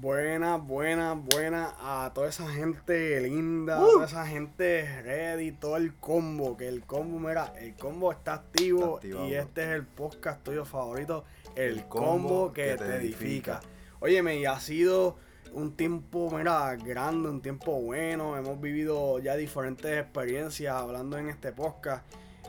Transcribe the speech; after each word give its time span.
Buena, 0.00 0.58
buena, 0.58 1.14
buena 1.14 1.74
a 1.80 2.12
toda 2.14 2.28
esa 2.28 2.48
gente 2.52 3.20
linda, 3.20 3.78
a 3.78 3.80
toda 3.80 4.06
esa 4.06 4.24
gente 4.28 5.02
ready, 5.02 5.50
todo 5.50 5.76
el 5.76 5.96
combo. 5.96 6.56
Que 6.56 6.68
el 6.68 6.84
combo, 6.84 7.18
mira, 7.18 7.52
el 7.58 7.74
combo 7.74 8.12
está 8.12 8.34
activo 8.34 9.00
y 9.02 9.34
este 9.34 9.64
es 9.64 9.70
el 9.70 9.84
podcast 9.84 10.44
tuyo 10.44 10.64
favorito, 10.64 11.24
el, 11.56 11.84
combo, 11.86 12.52
que, 12.52 12.76
te 12.76 12.94
edifica. 12.94 13.60
Óyeme, 13.98 14.36
y 14.36 14.46
ha 14.46 14.60
sido 14.60 15.16
un 15.52 15.74
tiempo, 15.74 16.30
mira, 16.30 16.76
grande, 16.76 17.28
un 17.28 17.42
tiempo 17.42 17.80
bueno. 17.80 18.36
Hemos 18.36 18.60
vivido 18.60 19.18
ya 19.18 19.34
diferentes 19.34 19.98
experiencias 19.98 20.76
hablando 20.76 21.18
en 21.18 21.28
este 21.28 21.50
podcast. 21.50 22.04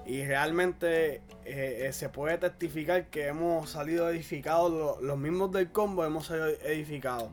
Y 0.09 0.25
realmente 0.25 1.17
eh, 1.45 1.85
eh, 1.85 1.93
se 1.93 2.09
puede 2.09 2.39
testificar 2.39 3.11
que 3.11 3.27
hemos 3.27 3.69
salido 3.69 4.09
edificados, 4.09 4.99
los, 5.03 5.17
mismos 5.19 5.51
del 5.51 5.71
combo 5.71 6.03
hemos 6.03 6.25
salido 6.25 6.47
edificados. 6.63 7.29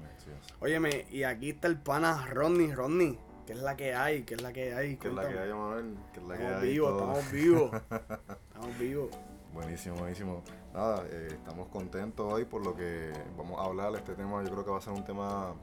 Óyeme, 0.60 1.06
y 1.10 1.22
aquí 1.22 1.48
está 1.48 1.68
el 1.68 1.78
pana 1.78 2.26
Ronnie, 2.26 2.74
Ronnie, 2.74 3.18
que 3.46 3.54
es 3.54 3.60
la 3.60 3.78
que 3.78 3.94
hay, 3.94 4.24
que 4.24 4.34
es 4.34 4.42
la 4.42 4.52
que 4.52 4.74
hay. 4.74 4.96
Que 4.98 5.08
es 5.08 5.14
la 5.14 5.26
que 5.26 5.38
hay, 5.38 5.48
Manuel, 5.54 5.96
que 6.12 6.20
es 6.20 6.26
la 6.26 6.34
estamos 6.34 6.60
que 6.60 6.66
Vivos, 6.66 6.92
estamos 6.92 7.32
vivos, 7.32 7.70
estamos 8.46 8.78
vivos. 8.78 9.08
Buenísimo, 9.54 9.96
buenísimo. 9.96 10.42
Nada, 10.74 11.06
eh, 11.10 11.28
estamos 11.30 11.68
contentos 11.68 12.30
hoy 12.30 12.44
por 12.44 12.62
lo 12.62 12.76
que 12.76 13.10
vamos 13.38 13.58
a 13.58 13.64
hablar. 13.64 13.94
Este 13.96 14.14
tema 14.14 14.44
yo 14.44 14.50
creo 14.50 14.66
que 14.66 14.70
va 14.70 14.76
a 14.76 14.82
ser 14.82 14.92
un 14.92 15.04
tema 15.04 15.54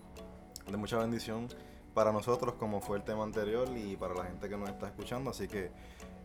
de 0.65 0.77
mucha 0.77 0.97
bendición 0.97 1.47
para 1.93 2.11
nosotros 2.11 2.55
como 2.55 2.81
fue 2.81 2.97
el 2.97 3.03
tema 3.03 3.21
anterior 3.21 3.69
y 3.77 3.95
para 3.97 4.15
la 4.15 4.23
gente 4.23 4.49
que 4.49 4.57
nos 4.57 4.67
está 4.67 4.87
escuchando. 4.87 5.29
Así 5.29 5.47
que 5.47 5.69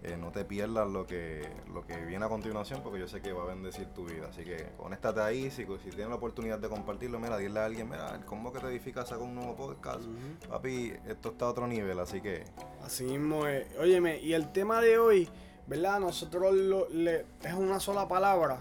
eh, 0.04 0.16
no 0.16 0.30
te 0.30 0.44
pierdas 0.44 0.88
lo 0.88 1.06
que, 1.06 1.48
lo 1.72 1.84
que 1.84 1.96
viene 2.04 2.24
a 2.24 2.28
continuación 2.28 2.82
porque 2.82 3.00
yo 3.00 3.08
sé 3.08 3.20
que 3.20 3.32
va 3.32 3.42
a 3.42 3.46
bendecir 3.46 3.86
tu 3.86 4.04
vida. 4.04 4.28
Así 4.30 4.44
que 4.44 4.70
conéctate 4.76 5.20
ahí, 5.20 5.50
si, 5.50 5.64
si 5.64 5.90
tienes 5.90 6.08
la 6.08 6.14
oportunidad 6.14 6.58
de 6.58 6.68
compartirlo, 6.68 7.18
mira, 7.18 7.36
dile 7.36 7.58
a 7.58 7.64
alguien, 7.64 7.88
mira, 7.88 8.14
el 8.14 8.24
combo 8.24 8.52
que 8.52 8.60
te 8.60 8.68
edifica 8.68 9.04
saca 9.04 9.22
un 9.22 9.34
nuevo 9.34 9.56
podcast. 9.56 10.04
Papi, 10.48 10.92
esto 11.06 11.30
está 11.30 11.46
a 11.46 11.48
otro 11.48 11.66
nivel, 11.66 11.98
así 11.98 12.20
que... 12.20 12.44
Así 12.84 13.04
mismo 13.04 13.46
es. 13.46 13.66
Óyeme, 13.78 14.20
y 14.20 14.34
el 14.34 14.52
tema 14.52 14.80
de 14.80 14.98
hoy, 14.98 15.28
¿verdad? 15.66 15.98
Nosotros 15.98 16.54
lo, 16.54 16.88
le, 16.90 17.26
es 17.42 17.54
una 17.54 17.80
sola 17.80 18.06
palabra. 18.06 18.60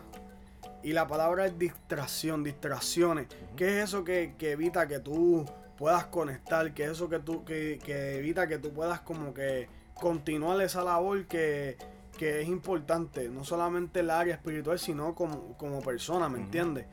Y 0.81 0.93
la 0.93 1.07
palabra 1.07 1.45
es 1.45 1.57
distracción, 1.57 2.43
distracciones. 2.43 3.27
¿Qué 3.55 3.77
es 3.77 3.89
eso 3.89 4.03
que, 4.03 4.33
que, 4.39 4.53
evita 4.53 4.87
que 4.87 4.99
tú 4.99 5.45
puedas 5.77 6.05
conectar? 6.05 6.73
¿Qué 6.73 6.85
es 6.85 6.91
eso 6.91 7.09
que, 7.09 7.19
tú, 7.19 7.45
que, 7.45 7.79
que 7.83 8.17
evita 8.17 8.47
que 8.47 8.57
tú 8.57 8.71
puedas 8.73 9.01
como 9.01 9.33
que 9.33 9.76
continuar 9.99 10.61
esa 10.61 10.83
labor 10.83 11.25
que, 11.25 11.77
es 12.19 12.47
importante, 12.47 13.29
no 13.29 13.43
solamente 13.43 13.99
el 13.99 14.09
área 14.09 14.35
espiritual, 14.35 14.79
sino 14.79 15.13
como, 15.13 15.55
como 15.57 15.81
persona, 15.81 16.29
¿me 16.29 16.39
entiendes? 16.39 16.87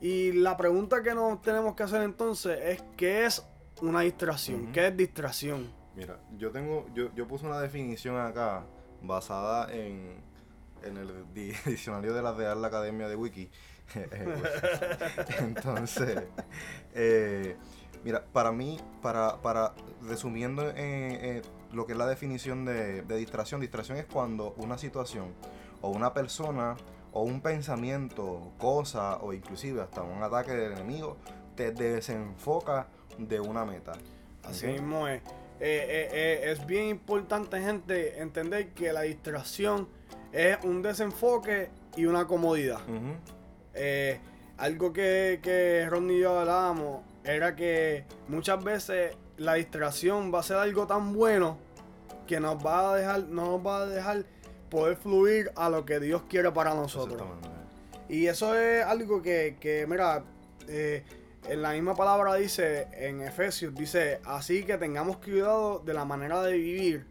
Y 0.00 0.32
la 0.32 0.56
pregunta 0.56 1.02
que 1.02 1.14
nos 1.14 1.42
tenemos 1.42 1.74
que 1.74 1.82
hacer 1.82 2.02
entonces 2.02 2.58
es, 2.62 2.84
¿qué 2.96 3.26
es 3.26 3.46
una 3.82 4.00
distracción? 4.00 4.72
¿Qué 4.72 4.86
es 4.86 4.96
distracción? 4.96 5.70
Mira, 5.94 6.18
yo 6.38 6.50
tengo, 6.50 6.86
yo, 6.94 7.14
yo 7.14 7.28
puse 7.28 7.46
una 7.46 7.60
definición 7.60 8.18
acá 8.18 8.64
basada 9.02 9.70
en, 9.72 10.22
en 10.82 10.96
el 10.96 11.24
diccionario 11.34 12.14
de 12.14 12.22
la 12.22 12.32
Real 12.32 12.64
Academia 12.64 13.08
de 13.08 13.16
Wiki. 13.16 13.50
Entonces, 15.40 16.22
eh, 16.94 17.56
mira, 18.04 18.24
para 18.32 18.52
mí, 18.52 18.78
para, 19.02 19.42
para 19.42 19.74
resumiendo 20.02 20.68
eh, 20.70 20.74
eh 20.76 21.42
lo 21.72 21.86
que 21.86 21.92
es 21.92 21.98
la 21.98 22.06
definición 22.06 22.64
de, 22.64 23.02
distracción. 23.02 23.60
Distracción 23.60 23.98
es 23.98 24.06
cuando 24.06 24.54
una 24.56 24.78
situación 24.78 25.34
o 25.80 25.90
una 25.90 26.12
persona 26.12 26.76
o 27.12 27.22
un 27.22 27.40
pensamiento, 27.40 28.52
cosa 28.58 29.18
o 29.18 29.32
inclusive 29.32 29.80
hasta 29.80 30.02
un 30.02 30.22
ataque 30.22 30.52
del 30.52 30.72
enemigo 30.72 31.16
te 31.56 31.72
desenfoca 31.72 32.88
de 33.18 33.40
una 33.40 33.64
meta. 33.64 33.92
Así 34.44 34.66
mismo 34.66 35.08
es. 35.08 35.20
Eh, 35.62 35.86
eh, 35.88 36.08
eh, 36.12 36.52
es 36.52 36.64
bien 36.66 36.86
importante, 36.86 37.60
gente, 37.60 38.20
entender 38.20 38.70
que 38.70 38.92
la 38.92 39.02
distracción 39.02 39.88
es 40.32 40.56
un 40.64 40.80
desenfoque 40.80 41.68
y 41.96 42.06
una 42.06 42.26
comodidad. 42.26 42.80
algo 44.56 44.92
que, 44.92 45.40
que 45.42 45.86
Ronnie 45.88 46.18
y 46.18 46.20
yo 46.20 46.38
hablábamos 46.38 47.02
era 47.24 47.54
que 47.56 48.04
muchas 48.28 48.62
veces 48.62 49.16
la 49.40 49.54
distracción 49.54 50.32
va 50.32 50.40
a 50.40 50.42
ser 50.42 50.58
algo 50.58 50.86
tan 50.86 51.14
bueno 51.14 51.56
que 52.26 52.38
nos 52.40 52.64
va 52.64 52.92
a 52.92 52.96
dejar, 52.96 53.22
no 53.28 53.52
nos 53.52 53.66
va 53.66 53.78
a 53.78 53.86
dejar 53.86 54.24
poder 54.68 54.96
fluir 54.98 55.50
a 55.56 55.70
lo 55.70 55.86
que 55.86 55.98
Dios 55.98 56.24
quiere 56.28 56.52
para 56.52 56.74
nosotros. 56.74 57.26
Y 58.06 58.26
eso 58.26 58.54
es 58.54 58.84
algo 58.84 59.22
que, 59.22 59.56
que 59.58 59.86
mira, 59.86 60.24
eh, 60.68 61.04
en 61.48 61.62
la 61.62 61.72
misma 61.72 61.94
palabra 61.94 62.34
dice, 62.34 62.88
en 62.92 63.22
Efesios, 63.22 63.74
dice, 63.74 64.20
así 64.26 64.62
que 64.62 64.76
tengamos 64.76 65.16
cuidado 65.16 65.78
de 65.78 65.94
la 65.94 66.04
manera 66.04 66.42
de 66.42 66.52
vivir, 66.52 67.06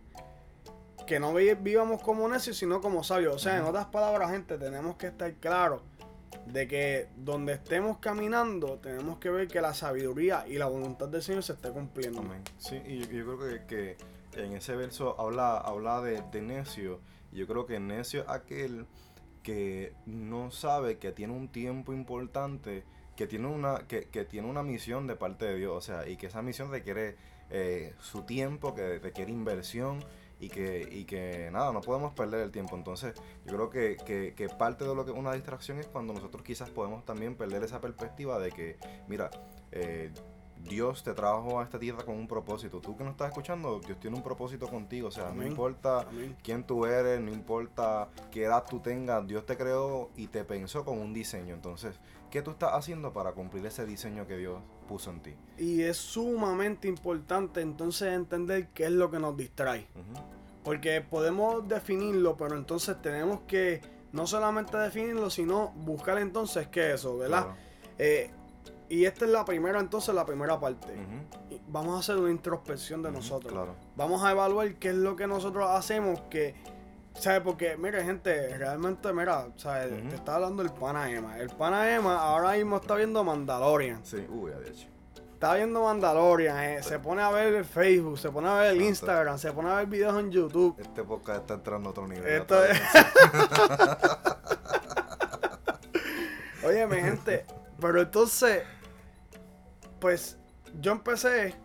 que 1.07 1.19
no 1.19 1.33
vivamos 1.33 1.99
como 2.03 2.29
necios, 2.29 2.57
sino 2.57 2.79
como 2.79 3.03
sabios. 3.03 3.35
O 3.37 3.39
sea, 3.39 3.57
en 3.57 3.63
otras 3.63 3.87
palabras, 3.87 4.29
gente, 4.29 4.59
tenemos 4.59 4.97
que 4.97 5.07
estar 5.07 5.33
claros 5.33 5.81
de 6.45 6.67
que 6.67 7.07
donde 7.17 7.53
estemos 7.53 7.97
caminando 7.99 8.79
tenemos 8.79 9.19
que 9.19 9.29
ver 9.29 9.47
que 9.47 9.61
la 9.61 9.73
sabiduría 9.73 10.45
y 10.47 10.57
la 10.57 10.65
voluntad 10.65 11.07
del 11.07 11.21
Señor 11.21 11.43
se 11.43 11.53
esté 11.53 11.69
cumpliendo. 11.71 12.23
Sí, 12.57 12.81
y 12.85 12.99
yo, 12.99 13.37
creo 13.37 13.67
que, 13.67 13.97
en 14.35 14.53
ese 14.53 14.75
verso 14.75 15.19
habla, 15.19 15.57
habla 15.57 16.01
de, 16.01 16.21
de, 16.31 16.41
necio. 16.41 17.01
Yo 17.31 17.45
creo 17.47 17.65
que 17.65 17.79
necio 17.79 18.21
es 18.21 18.29
aquel 18.29 18.87
que 19.43 19.93
no 20.05 20.51
sabe 20.51 20.97
que 20.97 21.11
tiene 21.11 21.33
un 21.33 21.47
tiempo 21.47 21.93
importante, 21.93 22.83
que 23.15 23.27
tiene 23.27 23.47
una, 23.47 23.87
que, 23.87 24.03
tiene 24.25 24.47
una 24.47 24.63
misión 24.63 25.07
de 25.07 25.15
parte 25.15 25.45
de 25.45 25.55
Dios, 25.57 25.75
o 25.75 25.81
sea, 25.81 26.07
y 26.07 26.17
que 26.17 26.27
esa 26.27 26.41
misión 26.41 26.71
requiere 26.71 27.15
eh, 27.49 27.93
su 27.99 28.23
tiempo, 28.23 28.73
que 28.73 28.99
requiere 28.99 29.31
inversión 29.31 29.99
y 30.39 30.49
que, 30.49 30.87
y 30.89 31.05
que 31.05 31.49
nada, 31.51 31.71
no 31.73 31.81
podemos 31.81 32.13
perder 32.13 32.41
el 32.41 32.51
tiempo. 32.51 32.75
Entonces, 32.75 33.13
yo 33.45 33.55
creo 33.55 33.69
que, 33.69 34.33
que, 34.35 34.49
parte 34.49 34.85
de 34.85 34.95
lo 34.95 35.05
que 35.05 35.11
una 35.11 35.33
distracción 35.33 35.79
es 35.79 35.87
cuando 35.87 36.13
nosotros 36.13 36.43
quizás 36.43 36.69
podemos 36.69 37.05
también 37.05 37.35
perder 37.35 37.63
esa 37.63 37.81
perspectiva 37.81 38.39
de 38.39 38.51
que, 38.51 38.77
mira, 39.07 39.29
eh, 39.71 40.11
Dios 40.69 41.03
te 41.03 41.13
trajo 41.13 41.59
a 41.59 41.63
esta 41.63 41.79
tierra 41.79 42.03
con 42.05 42.15
un 42.15 42.27
propósito. 42.27 42.79
Tú 42.79 42.95
que 42.95 43.03
no 43.03 43.09
estás 43.09 43.29
escuchando, 43.29 43.79
Dios 43.79 43.99
tiene 43.99 44.15
un 44.15 44.23
propósito 44.23 44.67
contigo. 44.67 45.09
O 45.09 45.11
sea, 45.11 45.31
no 45.31 45.45
importa 45.45 46.05
quién 46.43 46.63
tú 46.63 46.85
eres, 46.85 47.19
no 47.19 47.31
importa 47.31 48.07
qué 48.31 48.45
edad 48.45 48.63
tú 48.69 48.79
tengas, 48.79 49.27
Dios 49.27 49.45
te 49.45 49.57
creó 49.57 50.11
y 50.15 50.27
te 50.27 50.45
pensó 50.45 50.85
con 50.85 50.99
un 50.99 51.13
diseño. 51.13 51.53
Entonces, 51.53 51.99
¿qué 52.29 52.41
tú 52.41 52.51
estás 52.51 52.71
haciendo 52.73 53.11
para 53.11 53.33
cumplir 53.33 53.65
ese 53.65 53.85
diseño 53.85 54.27
que 54.27 54.37
Dios 54.37 54.61
puso 54.87 55.09
en 55.09 55.21
ti? 55.21 55.33
Y 55.57 55.81
es 55.81 55.97
sumamente 55.97 56.87
importante 56.87 57.61
entonces 57.61 58.13
entender 58.13 58.69
qué 58.69 58.85
es 58.85 58.91
lo 58.91 59.11
que 59.11 59.19
nos 59.19 59.35
distrae. 59.35 59.87
Porque 60.63 61.01
podemos 61.01 61.67
definirlo, 61.67 62.37
pero 62.37 62.55
entonces 62.55 63.01
tenemos 63.01 63.41
que 63.47 63.81
no 64.11 64.27
solamente 64.27 64.77
definirlo, 64.77 65.29
sino 65.29 65.69
buscar 65.69 66.19
entonces 66.19 66.67
qué 66.67 66.89
es 66.89 66.95
eso, 66.95 67.17
¿verdad? 67.17 67.47
Eh, 67.97 68.31
y 68.89 69.05
esta 69.05 69.25
es 69.25 69.31
la 69.31 69.45
primera, 69.45 69.79
entonces, 69.79 70.13
la 70.15 70.25
primera 70.25 70.59
parte. 70.59 70.87
Vamos 71.67 71.95
a 71.95 71.99
hacer 71.99 72.17
una 72.17 72.31
introspección 72.31 73.03
de 73.03 73.11
nosotros. 73.11 73.69
Vamos 73.95 74.23
a 74.23 74.31
evaluar 74.31 74.73
qué 74.75 74.89
es 74.89 74.95
lo 74.95 75.15
que 75.15 75.27
nosotros 75.27 75.69
hacemos 75.69 76.19
que... 76.29 76.55
¿Sabes? 77.13 77.41
Porque, 77.41 77.77
mire, 77.77 78.03
gente, 78.03 78.57
realmente, 78.57 79.13
mira, 79.13 79.47
¿sabes? 79.57 79.91
Te 80.09 80.15
está 80.15 80.33
hablando 80.35 80.63
el 80.63 80.71
pana 80.71 81.11
Emma. 81.11 81.37
El 81.37 81.49
pana 81.49 81.93
Emma 81.93 82.17
ahora 82.17 82.53
mismo 82.53 82.77
está 82.77 82.95
viendo 82.95 83.23
Mandalorian. 83.23 84.03
Sí, 84.05 84.25
uy, 84.29 84.51
de 84.51 84.69
hecho. 84.69 84.87
Está 85.33 85.55
viendo 85.55 85.83
Mandalorian, 85.83 86.63
eh. 86.63 86.81
se 86.83 86.99
pone 86.99 87.21
a 87.21 87.29
ver 87.29 87.53
el 87.53 87.65
Facebook, 87.65 88.17
se 88.19 88.29
pone 88.29 88.49
a 88.49 88.55
ver 88.55 88.71
el 88.71 88.81
Instagram, 88.81 89.37
se 89.37 89.51
pone 89.51 89.69
a 89.69 89.75
ver 89.75 89.85
videos 89.85 90.19
en 90.19 90.31
YouTube. 90.31 90.75
Este 90.79 91.03
podcast 91.03 91.41
está 91.41 91.53
entrando 91.53 91.89
a 91.89 91.91
otro 91.91 92.07
nivel. 92.07 92.27
Esto 92.27 92.59
Oye, 96.67 96.87
mi 96.87 96.97
gente, 96.97 97.45
pero 97.79 98.01
entonces 98.01 98.63
pues 99.99 100.37
yo 100.81 100.91
empecé 100.91 101.55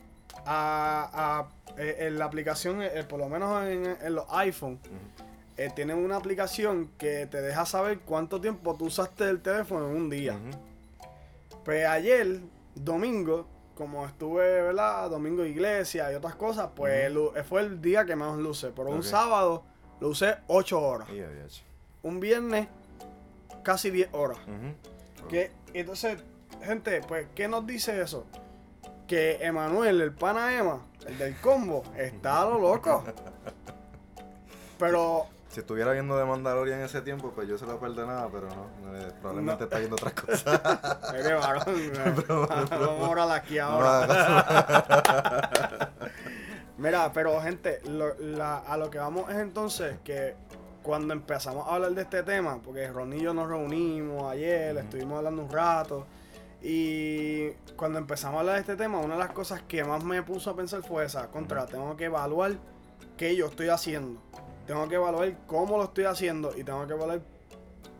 a, 0.46 1.46
eh, 1.76 1.96
en 2.00 2.18
la 2.18 2.26
aplicación, 2.26 2.82
eh, 2.82 3.04
por 3.08 3.18
lo 3.18 3.28
menos 3.28 3.64
en, 3.66 4.14
los 4.14 4.26
iPhone, 4.30 4.78
eh, 5.56 5.70
tienen 5.74 5.98
una 5.98 6.16
aplicación 6.16 6.90
que 6.98 7.26
te 7.26 7.40
deja 7.40 7.64
saber 7.66 8.00
cuánto 8.00 8.40
tiempo 8.40 8.74
tú 8.76 8.86
usaste 8.86 9.28
el 9.28 9.40
teléfono 9.40 9.88
en 9.90 9.96
un 9.96 10.10
día. 10.10 10.38
Pues 11.64 11.86
ayer, 11.86 12.40
domingo, 12.74 13.46
como 13.74 14.06
estuve, 14.06 14.62
¿verdad? 14.62 15.10
Domingo 15.10 15.44
iglesia 15.44 16.12
y 16.12 16.14
otras 16.14 16.34
cosas, 16.34 16.70
pues 16.74 17.12
fue 17.48 17.62
el 17.62 17.80
día 17.80 18.04
que 18.04 18.14
más 18.16 18.36
usé. 18.36 18.70
Pero 18.74 18.90
un 18.90 19.02
sábado 19.02 19.64
lo 20.00 20.08
usé 20.08 20.36
8 20.48 20.80
horas. 20.80 21.08
Un 22.02 22.20
viernes, 22.20 22.68
casi 23.62 23.90
10 23.90 24.10
horas. 24.12 24.38
Que, 25.28 25.52
entonces 25.72 26.22
gente, 26.64 27.00
pues, 27.06 27.28
¿qué 27.34 27.48
nos 27.48 27.66
dice 27.66 28.00
eso? 28.00 28.26
Que 29.06 29.38
Emanuel, 29.44 30.00
el 30.00 30.12
pana 30.12 30.56
Emma, 30.56 30.80
el 31.06 31.18
del 31.18 31.36
combo, 31.36 31.82
está 31.96 32.42
a 32.42 32.44
lo 32.46 32.58
loco. 32.58 33.04
Pero 34.78 35.28
si 35.54 35.60
estuviera 35.60 35.92
viendo 35.92 36.18
de 36.18 36.24
Mandalorian 36.24 36.80
en 36.80 36.86
ese 36.86 37.00
tiempo, 37.00 37.30
pues 37.30 37.46
yo 37.46 37.56
se 37.56 37.64
lo 37.64 37.78
perdonaba, 37.78 38.28
pero 38.28 38.48
no, 38.48 38.96
eh, 38.96 39.12
probablemente 39.20 39.62
está 39.62 39.78
viendo 39.78 39.94
otras 39.94 40.12
cosas. 40.20 40.60
Eres 41.14 41.34
varón, 41.34 41.92
Vamos 42.70 43.18
a 43.18 43.34
aquí 43.36 43.60
ahora. 43.60 44.90
Mira, 46.76 47.12
pero 47.12 47.40
gente, 47.40 47.80
a 47.86 48.76
lo 48.76 48.90
que 48.90 48.98
vamos 48.98 49.30
es 49.30 49.36
entonces 49.36 49.96
que 50.02 50.34
cuando 50.82 51.14
empezamos 51.14 51.68
a 51.68 51.76
hablar 51.76 51.92
de 51.92 52.02
este 52.02 52.24
tema, 52.24 52.58
porque 52.60 52.88
Ron 52.88 53.12
y 53.12 53.20
yo 53.22 53.32
nos 53.32 53.46
reunimos 53.48 54.32
ayer, 54.32 54.76
estuvimos 54.76 55.18
hablando 55.18 55.42
un 55.42 55.50
rato, 55.52 56.04
y 56.66 57.50
cuando 57.76 57.98
empezamos 57.98 58.38
a 58.38 58.40
hablar 58.40 58.54
de 58.54 58.60
este 58.62 58.76
tema, 58.76 58.98
una 58.98 59.14
de 59.14 59.20
las 59.20 59.32
cosas 59.32 59.60
que 59.68 59.84
más 59.84 60.02
me 60.02 60.22
puso 60.22 60.48
a 60.48 60.56
pensar 60.56 60.82
fue 60.82 61.04
esa, 61.04 61.28
contra, 61.30 61.66
tengo 61.66 61.94
que 61.94 62.06
evaluar 62.06 62.52
qué 63.18 63.36
yo 63.36 63.48
estoy 63.48 63.68
haciendo, 63.68 64.22
tengo 64.66 64.88
que 64.88 64.94
evaluar 64.94 65.36
cómo 65.46 65.76
lo 65.76 65.84
estoy 65.84 66.04
haciendo 66.04 66.56
y 66.56 66.64
tengo 66.64 66.86
que 66.86 66.94
evaluar, 66.94 67.20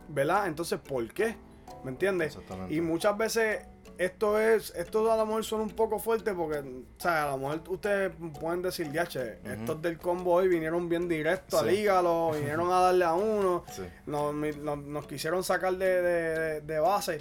¿verdad? 0.07 0.47
Entonces, 0.47 0.79
¿por 0.79 1.07
qué? 1.13 1.37
¿Me 1.83 1.91
entiendes? 1.91 2.39
Y 2.67 2.81
muchas 2.81 3.15
veces 3.15 3.59
esto 3.97 4.39
es, 4.39 4.73
esto 4.75 5.11
a 5.11 5.17
lo 5.17 5.25
mejor 5.25 5.43
suena 5.43 5.63
un 5.63 5.69
poco 5.69 5.99
fuerte 5.99 6.33
porque, 6.33 6.59
o 6.59 6.99
sea, 6.99 7.25
a 7.25 7.31
lo 7.31 7.37
mejor 7.37 7.61
ustedes 7.69 8.11
pueden 8.39 8.61
decir, 8.61 8.91
ya, 8.91 9.05
che, 9.05 9.39
estos 9.45 9.81
del 9.81 9.97
combo 9.97 10.33
hoy 10.33 10.47
vinieron 10.47 10.89
bien 10.89 11.07
directo 11.07 11.59
al 11.59 11.73
hígado, 11.73 12.31
vinieron 12.33 12.71
a 12.71 12.81
darle 12.81 13.05
a 13.05 13.13
uno, 13.13 13.63
nos, 14.05 15.07
quisieron 15.07 15.43
sacar 15.43 15.75
de, 15.77 16.79
base. 16.79 17.19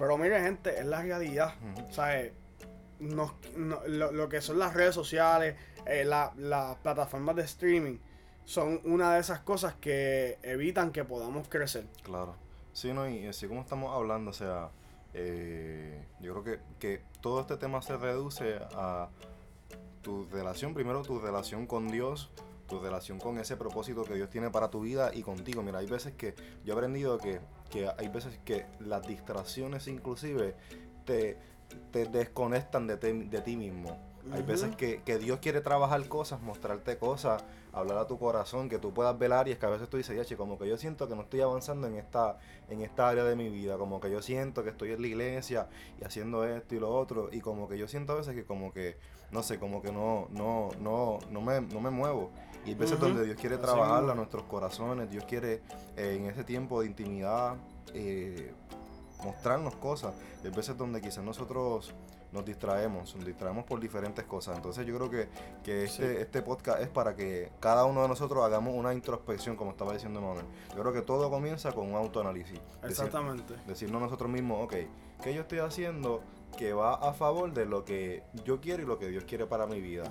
Pero 0.00 0.16
mire, 0.16 0.40
gente, 0.40 0.80
es 0.80 0.86
la 0.86 1.02
realidad. 1.02 1.52
O 1.86 1.92
sea, 1.92 2.18
eh, 2.18 2.32
lo, 3.00 4.28
que 4.30 4.40
son 4.40 4.58
las 4.58 4.72
redes 4.72 4.94
sociales, 4.94 5.56
eh, 5.84 6.06
las 6.06 6.76
plataformas 6.78 7.36
de 7.36 7.42
streaming, 7.42 7.98
son 8.46 8.80
una 8.84 9.12
de 9.12 9.20
esas 9.20 9.40
cosas 9.40 9.74
que 9.74 10.38
evitan 10.42 10.90
que 10.90 11.04
podamos 11.04 11.48
crecer. 11.48 11.84
Claro. 12.02 12.34
Sí, 12.72 12.94
no, 12.94 13.06
y 13.10 13.26
así 13.26 13.46
como 13.46 13.60
estamos 13.60 13.94
hablando, 13.94 14.30
o 14.30 14.32
sea, 14.32 14.70
eh, 15.12 16.02
yo 16.18 16.32
creo 16.32 16.44
que, 16.44 16.62
que, 16.78 17.02
todo 17.20 17.42
este 17.42 17.58
tema 17.58 17.82
se 17.82 17.98
reduce 17.98 18.58
a 18.74 19.10
tu 20.00 20.24
relación, 20.32 20.72
primero 20.72 21.02
tu 21.02 21.18
relación 21.18 21.66
con 21.66 21.88
Dios, 21.88 22.30
tu 22.68 22.80
relación 22.80 23.18
con 23.18 23.38
ese 23.38 23.58
propósito 23.58 24.04
que 24.04 24.14
Dios 24.14 24.30
tiene 24.30 24.48
para 24.48 24.70
tu 24.70 24.80
vida 24.80 25.10
y 25.12 25.20
contigo. 25.20 25.62
Mira, 25.62 25.80
hay 25.80 25.86
veces 25.86 26.14
que 26.14 26.34
yo 26.64 26.72
he 26.72 26.76
aprendido 26.76 27.18
que, 27.18 27.40
que 27.70 27.88
hay 27.96 28.08
veces 28.08 28.38
que 28.44 28.66
las 28.80 29.06
distracciones 29.06 29.86
inclusive 29.86 30.54
te, 31.04 31.38
te 31.90 32.04
desconectan 32.06 32.86
de, 32.86 32.96
de 32.96 33.40
ti 33.40 33.56
mismo. 33.56 34.09
Hay 34.32 34.42
veces 34.42 34.76
que, 34.76 35.02
que, 35.02 35.18
Dios 35.18 35.38
quiere 35.40 35.60
trabajar 35.60 36.06
cosas, 36.08 36.40
mostrarte 36.42 36.98
cosas, 36.98 37.42
hablar 37.72 37.98
a 37.98 38.06
tu 38.06 38.18
corazón, 38.18 38.68
que 38.68 38.78
tú 38.78 38.92
puedas 38.92 39.18
velar 39.18 39.48
y 39.48 39.52
es 39.52 39.58
que 39.58 39.66
a 39.66 39.70
veces 39.70 39.88
tú 39.88 39.96
dices, 39.96 40.28
ya, 40.28 40.36
como 40.36 40.58
que 40.58 40.68
yo 40.68 40.76
siento 40.76 41.08
que 41.08 41.14
no 41.14 41.22
estoy 41.22 41.40
avanzando 41.40 41.86
en 41.86 41.96
esta, 41.96 42.38
en 42.68 42.82
esta 42.82 43.08
área 43.08 43.24
de 43.24 43.36
mi 43.36 43.48
vida, 43.48 43.78
como 43.78 44.00
que 44.00 44.10
yo 44.10 44.22
siento 44.22 44.62
que 44.62 44.70
estoy 44.70 44.92
en 44.92 45.00
la 45.00 45.08
iglesia 45.08 45.68
y 46.00 46.04
haciendo 46.04 46.44
esto 46.44 46.74
y 46.74 46.80
lo 46.80 46.94
otro, 46.94 47.28
y 47.32 47.40
como 47.40 47.68
que 47.68 47.78
yo 47.78 47.88
siento 47.88 48.12
a 48.12 48.16
veces 48.16 48.34
que 48.34 48.44
como 48.44 48.72
que, 48.72 48.98
no 49.30 49.42
sé, 49.42 49.58
como 49.58 49.80
que 49.82 49.92
no, 49.92 50.28
no, 50.30 50.70
no, 50.80 51.18
no 51.30 51.40
me, 51.40 51.60
no 51.60 51.80
me 51.80 51.90
muevo. 51.90 52.30
Y 52.66 52.70
hay 52.70 52.74
veces 52.74 53.00
donde 53.00 53.24
Dios 53.24 53.38
quiere 53.40 53.56
trabajar 53.56 54.08
a 54.08 54.14
nuestros 54.14 54.42
corazones, 54.44 55.10
Dios 55.10 55.24
quiere 55.24 55.62
eh, 55.96 56.16
en 56.18 56.26
ese 56.26 56.44
tiempo 56.44 56.80
de 56.80 56.88
intimidad 56.88 57.56
eh, 57.94 58.52
mostrarnos 59.24 59.76
cosas. 59.76 60.14
Y 60.42 60.46
hay 60.46 60.52
veces 60.52 60.76
donde 60.76 61.00
quizás 61.00 61.24
nosotros 61.24 61.94
nos 62.32 62.44
distraemos, 62.44 63.14
nos 63.14 63.24
distraemos 63.24 63.64
por 63.64 63.80
diferentes 63.80 64.24
cosas. 64.24 64.56
Entonces 64.56 64.86
yo 64.86 64.96
creo 64.96 65.10
que, 65.10 65.28
que 65.62 65.84
este, 65.84 66.20
este 66.20 66.42
podcast 66.42 66.80
es 66.80 66.88
para 66.88 67.14
que 67.14 67.50
cada 67.60 67.84
uno 67.84 68.02
de 68.02 68.08
nosotros 68.08 68.44
hagamos 68.44 68.74
una 68.74 68.94
introspección, 68.94 69.56
como 69.56 69.72
estaba 69.72 69.92
diciendo 69.92 70.20
Manuel. 70.20 70.46
Yo 70.74 70.80
creo 70.80 70.92
que 70.92 71.02
todo 71.02 71.30
comienza 71.30 71.72
con 71.72 71.88
un 71.88 71.94
autoanálisis. 71.94 72.60
Exactamente. 72.82 73.54
decirnos 73.66 74.00
nosotros 74.00 74.30
mismos, 74.30 74.64
ok, 74.64 74.74
¿qué 75.22 75.34
yo 75.34 75.42
estoy 75.42 75.58
haciendo? 75.58 76.22
Que 76.56 76.72
va 76.72 76.94
a 76.94 77.12
favor 77.12 77.52
de 77.52 77.64
lo 77.64 77.84
que 77.84 78.22
yo 78.44 78.60
quiero 78.60 78.82
y 78.82 78.86
lo 78.86 78.98
que 78.98 79.08
Dios 79.08 79.24
quiere 79.24 79.46
para 79.46 79.66
mi 79.66 79.80
vida. 79.80 80.04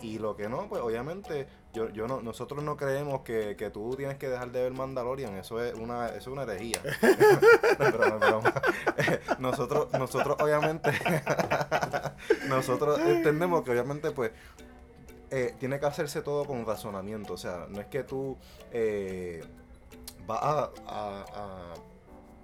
y 0.00 0.18
lo 0.18 0.36
que 0.36 0.48
no, 0.48 0.68
pues 0.68 0.82
obviamente 0.82 1.46
yo, 1.72 1.88
yo 1.90 2.06
no, 2.06 2.20
nosotros 2.22 2.62
no 2.62 2.76
creemos 2.76 3.22
que, 3.22 3.56
que, 3.56 3.70
tú 3.70 3.94
tienes 3.96 4.16
que 4.16 4.28
dejar 4.28 4.50
de 4.52 4.62
ver 4.62 4.72
Mandalorian, 4.72 5.34
eso 5.36 5.62
es 5.62 5.74
una, 5.74 6.08
eso 6.08 6.18
es 6.18 6.26
una 6.28 6.42
herejía. 6.42 6.80
nosotros, 9.38 9.92
nosotros 9.92 10.36
obviamente, 10.40 10.90
nosotros 12.48 12.98
entendemos 13.00 13.62
que 13.62 13.70
obviamente 13.72 14.10
pues 14.10 14.32
eh, 15.30 15.54
tiene 15.58 15.78
que 15.78 15.86
hacerse 15.86 16.22
todo 16.22 16.44
con 16.44 16.64
razonamiento, 16.64 17.34
o 17.34 17.38
sea, 17.38 17.66
no 17.68 17.80
es 17.80 17.86
que 17.86 18.02
tú 18.02 18.36
eh, 18.72 19.42
vas 20.26 20.42
a, 20.42 20.70
a, 20.86 21.74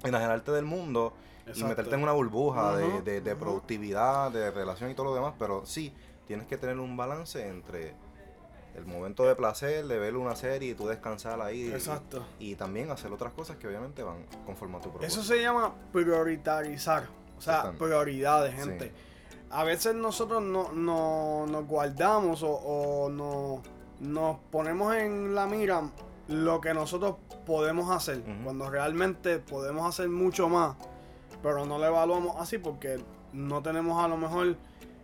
a 0.03 0.09
enajenarte 0.09 0.53
del 0.53 0.65
mundo 0.65 1.15
y 1.55 1.65
meterte 1.65 1.95
en 1.95 2.03
una 2.03 2.13
burbuja 2.13 2.77
de, 2.77 3.21
de, 3.21 3.37
productividad, 3.37 4.31
de 4.31 4.51
relación 4.51 4.91
y 4.91 4.95
todo 4.95 5.07
lo 5.07 5.15
demás, 5.15 5.35
pero 5.39 5.67
sí, 5.67 5.93
tienes 6.27 6.47
que 6.47 6.57
tener 6.57 6.79
un 6.79 6.97
balance 6.97 7.47
entre 7.47 7.95
el 8.75 8.87
momento 8.87 9.25
de 9.25 9.37
placer, 9.37 9.87
de 9.87 9.99
ver 9.99 10.17
una 10.17 10.35
serie 10.35 10.71
y 10.71 10.75
tú 10.75 10.89
descansar 10.89 11.41
ahí. 11.41 11.71
Exacto. 11.71 12.25
Y, 12.39 12.57
también 12.57 12.91
hacer 12.91 13.13
otras 13.13 13.33
cosas 13.33 13.57
que 13.57 13.69
obviamente 13.69 14.03
van 14.03 14.25
conforme 14.47 14.77
a 14.77 14.81
tu 14.81 14.91
propósito. 14.91 15.21
Eso 15.21 15.23
se 15.23 15.41
llama 15.41 15.75
prioritarizar, 15.93 17.09
o 17.37 17.41
sea, 17.41 17.73
prioridades, 17.73 18.55
gente. 18.55 18.93
A 19.51 19.63
veces 19.63 19.95
nosotros 19.95 20.43
no, 20.43 20.73
no 20.73 21.47
nos 21.47 21.67
guardamos 21.67 22.43
o, 22.43 22.51
o 22.51 23.09
no, 23.09 23.63
nos 24.01 24.39
ponemos 24.51 24.95
en 24.97 25.35
la 25.35 25.47
mira 25.47 25.83
lo 26.27 26.61
que 26.61 26.75
nosotros 26.75 27.17
podemos 27.47 27.91
hacer, 27.91 28.23
cuando 28.43 28.71
realmente 28.71 29.39
podemos 29.39 29.87
hacer 29.87 30.09
mucho 30.09 30.49
más 30.49 30.75
pero 31.45 31.67
no 31.67 31.77
lo 31.77 31.85
evaluamos 31.85 32.37
así 32.39 32.57
porque 32.57 32.99
no 33.35 33.63
tenemos 33.63 34.03
a 34.03 34.09
lo 34.09 34.17
mejor, 34.17 34.57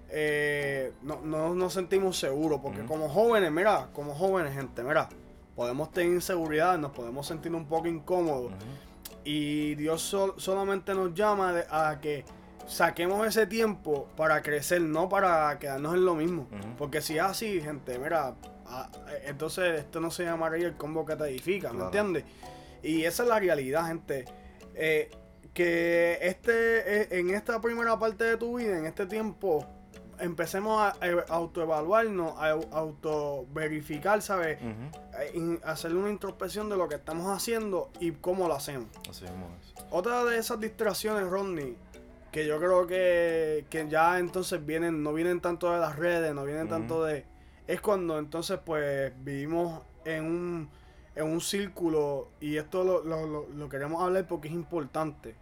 eh, 0.09 0.95
no, 1.03 1.21
nos 1.55 1.75
sentimos 1.75 2.19
seguros, 2.19 2.61
porque 2.63 2.83
como 2.87 3.11
jóvenes, 3.11 3.53
mira, 3.53 3.89
como 3.93 4.15
jóvenes, 4.15 4.55
gente, 4.55 4.83
mira, 4.83 5.11
podemos 5.55 5.91
tener 5.91 6.15
inseguridad, 6.15 6.79
nos 6.79 6.93
podemos 6.93 7.27
sentir 7.27 7.55
un 7.55 7.67
poco 7.67 7.89
incómodos. 7.89 8.53
Y 9.23 9.75
Dios 9.75 10.17
solamente 10.39 10.95
nos 10.95 11.13
llama 11.13 11.63
a 11.69 12.01
que 12.01 12.25
saquemos 12.67 13.27
ese 13.27 13.47
tiempo 13.47 14.09
para 14.17 14.41
crecer, 14.41 14.81
no 14.81 15.11
para 15.11 15.59
quedarnos 15.59 15.93
en 15.93 16.07
lo 16.07 16.15
mismo. 16.15 16.49
Porque 16.79 17.03
si 17.03 17.19
es 17.19 17.23
así, 17.23 17.61
gente, 17.61 17.99
mira, 17.99 18.35
entonces 19.27 19.81
esto 19.81 20.01
no 20.01 20.11
se 20.11 20.25
llamaría 20.25 20.69
el 20.69 20.77
combo 20.79 21.05
que 21.05 21.17
te 21.17 21.25
edifica, 21.25 21.71
¿me 21.75 21.85
entiendes? 21.85 22.25
Y 22.83 23.05
esa 23.05 23.25
es 23.25 23.29
la 23.29 23.39
realidad, 23.39 23.89
gente. 23.89 24.25
Eh, 24.75 25.11
que 25.61 26.19
este 26.23 27.03
e, 27.15 27.19
en 27.21 27.29
esta 27.35 27.61
primera 27.61 27.99
parte 27.99 28.25
de 28.25 28.39
tu 28.39 28.57
vida, 28.57 28.79
en 28.79 28.87
este 28.87 29.05
tiempo, 29.05 29.67
empecemos 30.19 30.81
a, 30.81 30.97
autoevaluarnos, 31.29 32.33
a 32.39 32.53
autoverificar, 32.73 34.23
¿sabes? 34.23 34.59
Eh, 34.63 35.59
hacerle 35.63 35.99
una 35.99 36.09
introspección 36.09 36.71
de 36.71 36.79
lo 36.79 36.89
que 36.89 36.95
estamos 36.95 37.27
haciendo 37.37 37.91
y 38.01 38.13
cómo 38.13 38.49
lo 38.49 38.55
hacemos. 38.55 38.89
Otra 39.91 40.25
de 40.25 40.39
esas 40.39 40.59
distracciones, 40.61 41.29
Rodney, 41.29 41.77
que 42.33 42.47
yo 42.47 42.59
creo 42.59 42.87
que, 42.87 43.67
que, 43.69 43.87
ya 43.87 44.19
entonces 44.19 44.65
vienen, 44.65 45.03
no 45.03 45.13
vienen 45.13 45.43
tanto 45.43 45.71
de 45.71 45.79
las 45.79 45.97
redes, 45.97 46.35
no 46.35 46.45
vienen 46.45 46.71
tanto 46.71 47.05
de... 47.05 47.27
Es 47.67 47.83
cuando 47.83 48.19
entonces 48.19 48.59
pues 48.65 49.13
vivimos 49.23 49.83
en 50.07 50.25
un 50.25 50.71
en 51.15 51.25
un 51.25 51.41
círculo, 51.41 52.29
y 52.41 52.57
esto 52.57 53.03
lo, 53.05 53.69
queremos 53.69 54.03
hablar 54.03 54.27
porque 54.27 54.49
es 54.49 54.55
importante, 54.55 55.35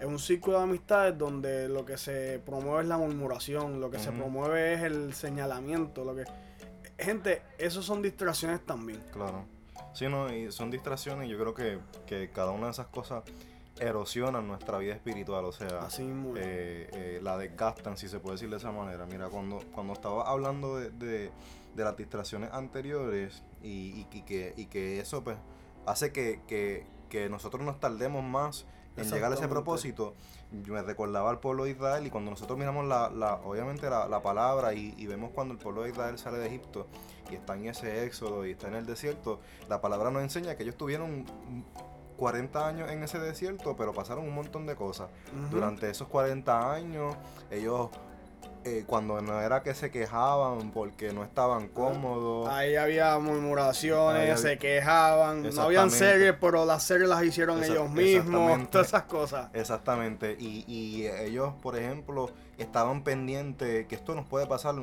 en 0.00 0.08
un 0.08 0.18
círculo 0.18 0.58
de 0.58 0.64
amistades 0.64 1.16
donde 1.18 1.68
lo 1.68 1.84
que 1.84 1.96
se 1.96 2.40
promueve 2.44 2.82
es 2.82 2.88
la 2.88 2.98
murmuración, 2.98 3.80
lo 3.80 3.90
que 3.90 3.98
se 3.98 4.12
promueve 4.12 4.74
es 4.74 4.82
el 4.82 5.14
señalamiento, 5.14 6.04
lo 6.04 6.14
que... 6.14 6.24
Gente, 6.98 7.42
esos 7.58 7.84
son 7.84 8.00
distracciones 8.00 8.64
también. 8.64 9.02
Claro. 9.12 9.44
Sí, 9.92 10.06
no, 10.08 10.32
y 10.34 10.50
son 10.50 10.70
distracciones 10.70 11.28
y 11.28 11.30
yo 11.30 11.38
creo 11.38 11.54
que, 11.54 11.78
que 12.06 12.30
cada 12.30 12.50
una 12.52 12.66
de 12.66 12.72
esas 12.72 12.86
cosas 12.86 13.22
erosionan 13.78 14.46
nuestra 14.46 14.78
vida 14.78 14.94
espiritual, 14.94 15.44
o 15.44 15.52
sea, 15.52 15.80
Así 15.80 16.02
eh, 16.36 16.88
eh, 16.92 17.20
la 17.22 17.36
desgastan, 17.36 17.98
si 17.98 18.08
se 18.08 18.18
puede 18.18 18.36
decir 18.36 18.48
de 18.48 18.56
esa 18.56 18.72
manera. 18.72 19.04
Mira, 19.06 19.28
cuando, 19.28 19.60
cuando 19.74 19.92
estaba 19.92 20.22
hablando 20.30 20.78
de, 20.78 20.90
de, 20.90 21.30
de 21.74 21.84
las 21.84 21.96
distracciones 21.96 22.50
anteriores, 22.52 23.42
y, 23.62 24.04
que, 24.22 24.54
y 24.56 24.66
que 24.66 25.00
eso 25.00 25.24
pues 25.24 25.36
hace 25.86 26.12
que, 26.12 26.40
que, 26.46 27.28
nosotros 27.30 27.64
nos 27.64 27.80
tardemos 27.80 28.22
más 28.22 28.66
en 28.96 29.10
llegar 29.10 29.30
a 29.32 29.34
ese 29.34 29.48
propósito. 29.48 30.14
Yo 30.62 30.74
me 30.74 30.82
recordaba 30.82 31.30
al 31.30 31.40
pueblo 31.40 31.64
de 31.64 31.70
Israel 31.70 32.06
y 32.06 32.10
cuando 32.10 32.30
nosotros 32.30 32.58
miramos 32.58 32.86
la, 32.86 33.10
la 33.10 33.34
obviamente 33.44 33.88
la, 33.90 34.22
palabra 34.22 34.74
y, 34.74 35.06
vemos 35.06 35.30
cuando 35.34 35.54
el 35.54 35.58
pueblo 35.58 35.82
de 35.82 35.90
Israel 35.90 36.18
sale 36.18 36.38
de 36.38 36.46
Egipto 36.46 36.86
y 37.30 37.34
está 37.34 37.54
en 37.54 37.66
ese 37.66 38.04
éxodo 38.04 38.46
y 38.46 38.52
está 38.52 38.68
en 38.68 38.74
el 38.74 38.86
desierto, 38.86 39.40
la 39.68 39.80
palabra 39.80 40.10
nos 40.10 40.22
enseña 40.22 40.56
que 40.56 40.62
ellos 40.62 40.76
tuvieron 40.76 41.24
40 42.16 42.66
años 42.66 42.90
en 42.90 43.02
ese 43.02 43.18
desierto, 43.18 43.76
pero 43.76 43.92
pasaron 43.92 44.24
un 44.24 44.34
montón 44.34 44.66
de 44.66 44.74
cosas. 44.74 45.08
Durante 45.50 45.90
esos 45.90 46.08
40 46.08 46.72
años 46.72 47.16
ellos 47.50 47.90
eh, 48.66 48.82
cuando 48.84 49.20
no 49.20 49.40
era 49.40 49.62
que 49.62 49.74
se 49.74 49.92
quejaban 49.92 50.72
porque 50.72 51.12
no 51.12 51.22
estaban 51.22 51.68
cómodos. 51.68 52.48
Ahí 52.48 52.74
había 52.74 53.16
murmuraciones, 53.20 54.40
se 54.40 54.58
quejaban, 54.58 55.48
no 55.54 55.62
habían 55.62 55.88
series, 55.88 56.34
pero 56.40 56.66
las 56.66 56.82
series 56.82 57.08
las 57.08 57.22
hicieron 57.22 57.62
ellos 57.62 57.88
mismos, 57.88 58.68
todas 58.70 58.88
esas 58.88 59.04
cosas. 59.04 59.50
Exactamente, 59.52 60.36
y, 60.36 60.64
y 60.66 61.06
ellos, 61.06 61.54
por 61.62 61.78
ejemplo, 61.78 62.30
estaban 62.58 63.04
pendientes 63.04 63.86
que 63.86 63.94
esto 63.94 64.16
nos 64.16 64.26
puede 64.26 64.46
pasar 64.46 64.74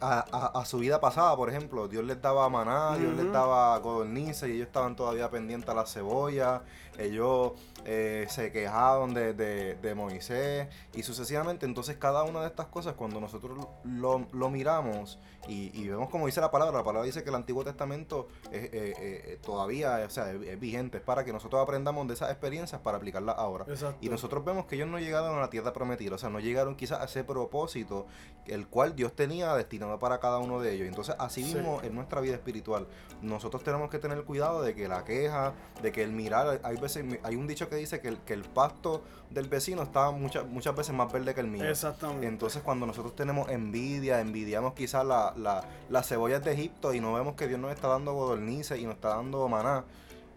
a, 0.00 0.64
su 0.64 0.78
vida 0.78 1.00
pasada, 1.00 1.36
por 1.36 1.48
ejemplo, 1.48 1.88
Dios 1.88 2.04
les 2.04 2.20
daba 2.20 2.48
maná, 2.48 2.96
Dios 2.96 3.16
les 3.16 3.32
daba 3.32 3.80
codornices 3.80 4.48
y 4.48 4.52
ellos 4.52 4.66
estaban 4.66 4.96
todavía 4.96 5.30
pendientes 5.30 5.68
a 5.70 5.74
la 5.74 5.86
cebolla, 5.86 6.62
ellos 6.98 7.52
eh, 7.84 8.26
se 8.28 8.50
quejaban 8.52 9.14
de, 9.14 9.32
de, 9.32 9.94
Moisés 9.94 10.68
y 10.94 11.02
sucesivamente. 11.02 11.66
Entonces 11.66 11.96
cada 11.96 12.24
una 12.24 12.40
de 12.40 12.48
estas 12.48 12.66
cosas, 12.66 12.94
cuando 12.94 13.20
nosotros 13.20 13.68
lo, 13.84 14.26
lo 14.32 14.50
miramos 14.50 15.18
y, 15.48 15.86
vemos 15.86 16.08
como 16.08 16.26
dice 16.26 16.40
la 16.40 16.50
palabra, 16.50 16.78
la 16.78 16.84
palabra 16.84 17.06
dice 17.06 17.22
que 17.22 17.28
el 17.28 17.36
Antiguo 17.36 17.62
Testamento 17.62 18.28
eh, 18.50 18.70
eh, 18.72 19.38
todavía 19.44 20.02
o 20.04 20.10
sea, 20.10 20.32
es, 20.32 20.58
vigente, 20.58 20.98
es 20.98 21.04
para 21.04 21.24
que 21.24 21.32
nosotros 21.32 21.62
aprendamos 21.62 22.08
de 22.08 22.14
esas 22.14 22.30
experiencias 22.30 22.80
para 22.80 22.96
aplicarlas 22.96 23.36
ahora. 23.38 23.64
Y 24.00 24.08
nosotros 24.08 24.44
vemos 24.44 24.66
que 24.66 24.74
ellos 24.74 24.88
no 24.88 24.98
llegaron 24.98 25.38
a 25.38 25.40
la 25.40 25.50
tierra 25.50 25.72
prometida, 25.72 26.16
o 26.16 26.18
sea, 26.18 26.30
no 26.30 26.40
llegaron 26.40 26.74
quizás 26.76 27.00
a 27.00 27.04
ese 27.04 27.22
propósito 27.22 28.06
el 28.46 28.66
cual 28.66 28.96
Dios 28.96 29.14
tenía 29.14 29.54
destinado 29.54 29.98
para 29.98 30.18
cada 30.18 30.38
uno 30.38 30.60
de 30.60 30.74
ellos. 30.74 30.88
Entonces, 30.88 31.14
así 31.18 31.44
mismo 31.44 31.80
en 31.82 31.94
nuestra 31.94 32.20
vida 32.20 32.34
espiritual, 32.34 32.86
nosotros 33.22 33.62
tenemos 33.62 33.90
que 33.90 33.98
tener 33.98 34.24
cuidado 34.24 34.62
de 34.62 34.74
que 34.74 34.88
la 34.88 35.04
queja, 35.04 35.54
de 35.82 35.92
que 35.92 36.02
el 36.02 36.12
mirar, 36.12 36.60
hay 36.62 36.76
veces, 36.94 37.18
hay 37.22 37.36
un 37.36 37.46
dicho 37.46 37.68
que 37.68 37.76
dice 37.76 38.00
que 38.00 38.08
el, 38.08 38.18
que 38.18 38.32
el 38.32 38.42
pasto 38.42 39.02
del 39.30 39.48
vecino 39.48 39.82
está 39.82 40.10
muchas, 40.10 40.46
muchas 40.46 40.74
veces 40.74 40.94
más 40.94 41.12
verde 41.12 41.34
que 41.34 41.40
el 41.40 41.46
mío. 41.48 41.64
Exactamente. 41.64 42.26
Entonces, 42.26 42.62
cuando 42.62 42.86
nosotros 42.86 43.14
tenemos 43.14 43.48
envidia, 43.50 44.20
envidiamos 44.20 44.74
quizás 44.74 45.04
la, 45.04 45.34
la, 45.36 45.64
las 45.90 46.08
cebollas 46.08 46.44
de 46.44 46.52
Egipto 46.52 46.94
y 46.94 47.00
no 47.00 47.12
vemos 47.12 47.34
que 47.34 47.48
Dios 47.48 47.60
nos 47.60 47.72
está 47.72 47.88
dando 47.88 48.14
godornices 48.14 48.78
y 48.78 48.84
nos 48.84 48.94
está 48.94 49.10
dando 49.10 49.46
maná, 49.48 49.84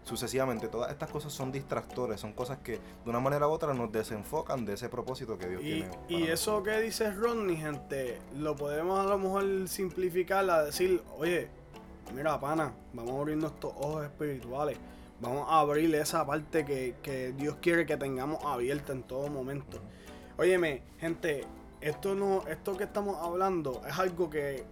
sucesivamente, 0.04 0.68
todas 0.68 0.90
estas 0.90 1.10
cosas 1.10 1.32
son 1.32 1.52
distractores, 1.52 2.20
son 2.20 2.32
cosas 2.32 2.58
que 2.58 2.72
de 2.72 3.10
una 3.10 3.20
manera 3.20 3.48
u 3.48 3.50
otra 3.50 3.74
nos 3.74 3.92
desenfocan 3.92 4.64
de 4.64 4.74
ese 4.74 4.88
propósito 4.88 5.38
que 5.38 5.48
Dios 5.48 5.62
tiene. 5.62 5.90
Y 6.08 6.24
eso 6.24 6.62
que 6.62 6.80
dice 6.80 7.12
Ronnie, 7.12 7.56
gente, 7.56 8.18
lo 8.36 8.56
podemos 8.56 8.98
a 8.98 9.04
lo 9.04 9.18
mejor 9.18 9.68
simplificar 9.68 10.48
a 10.50 10.64
decir, 10.64 11.02
oye, 11.18 11.48
mira, 12.14 12.40
pana, 12.40 12.72
vamos 12.92 13.12
a 13.12 13.18
abrir 13.18 13.36
nuestros 13.36 13.72
ojos 13.76 14.04
espirituales. 14.04 14.78
Vamos 15.20 15.46
a 15.50 15.60
abrir 15.60 15.94
esa 15.94 16.26
parte 16.26 16.64
que, 16.64 17.34
Dios 17.36 17.56
quiere 17.60 17.84
que 17.84 17.96
tengamos 17.96 18.42
abierta 18.44 18.92
en 18.92 19.02
todo 19.02 19.28
momento. 19.28 19.78
Óyeme, 20.38 20.82
gente, 20.98 21.44
esto 21.80 22.14
no, 22.14 22.46
esto 22.48 22.76
que 22.76 22.84
estamos 22.84 23.18
hablando 23.20 23.82
es 23.86 23.98
algo 23.98 24.30
que 24.30 24.64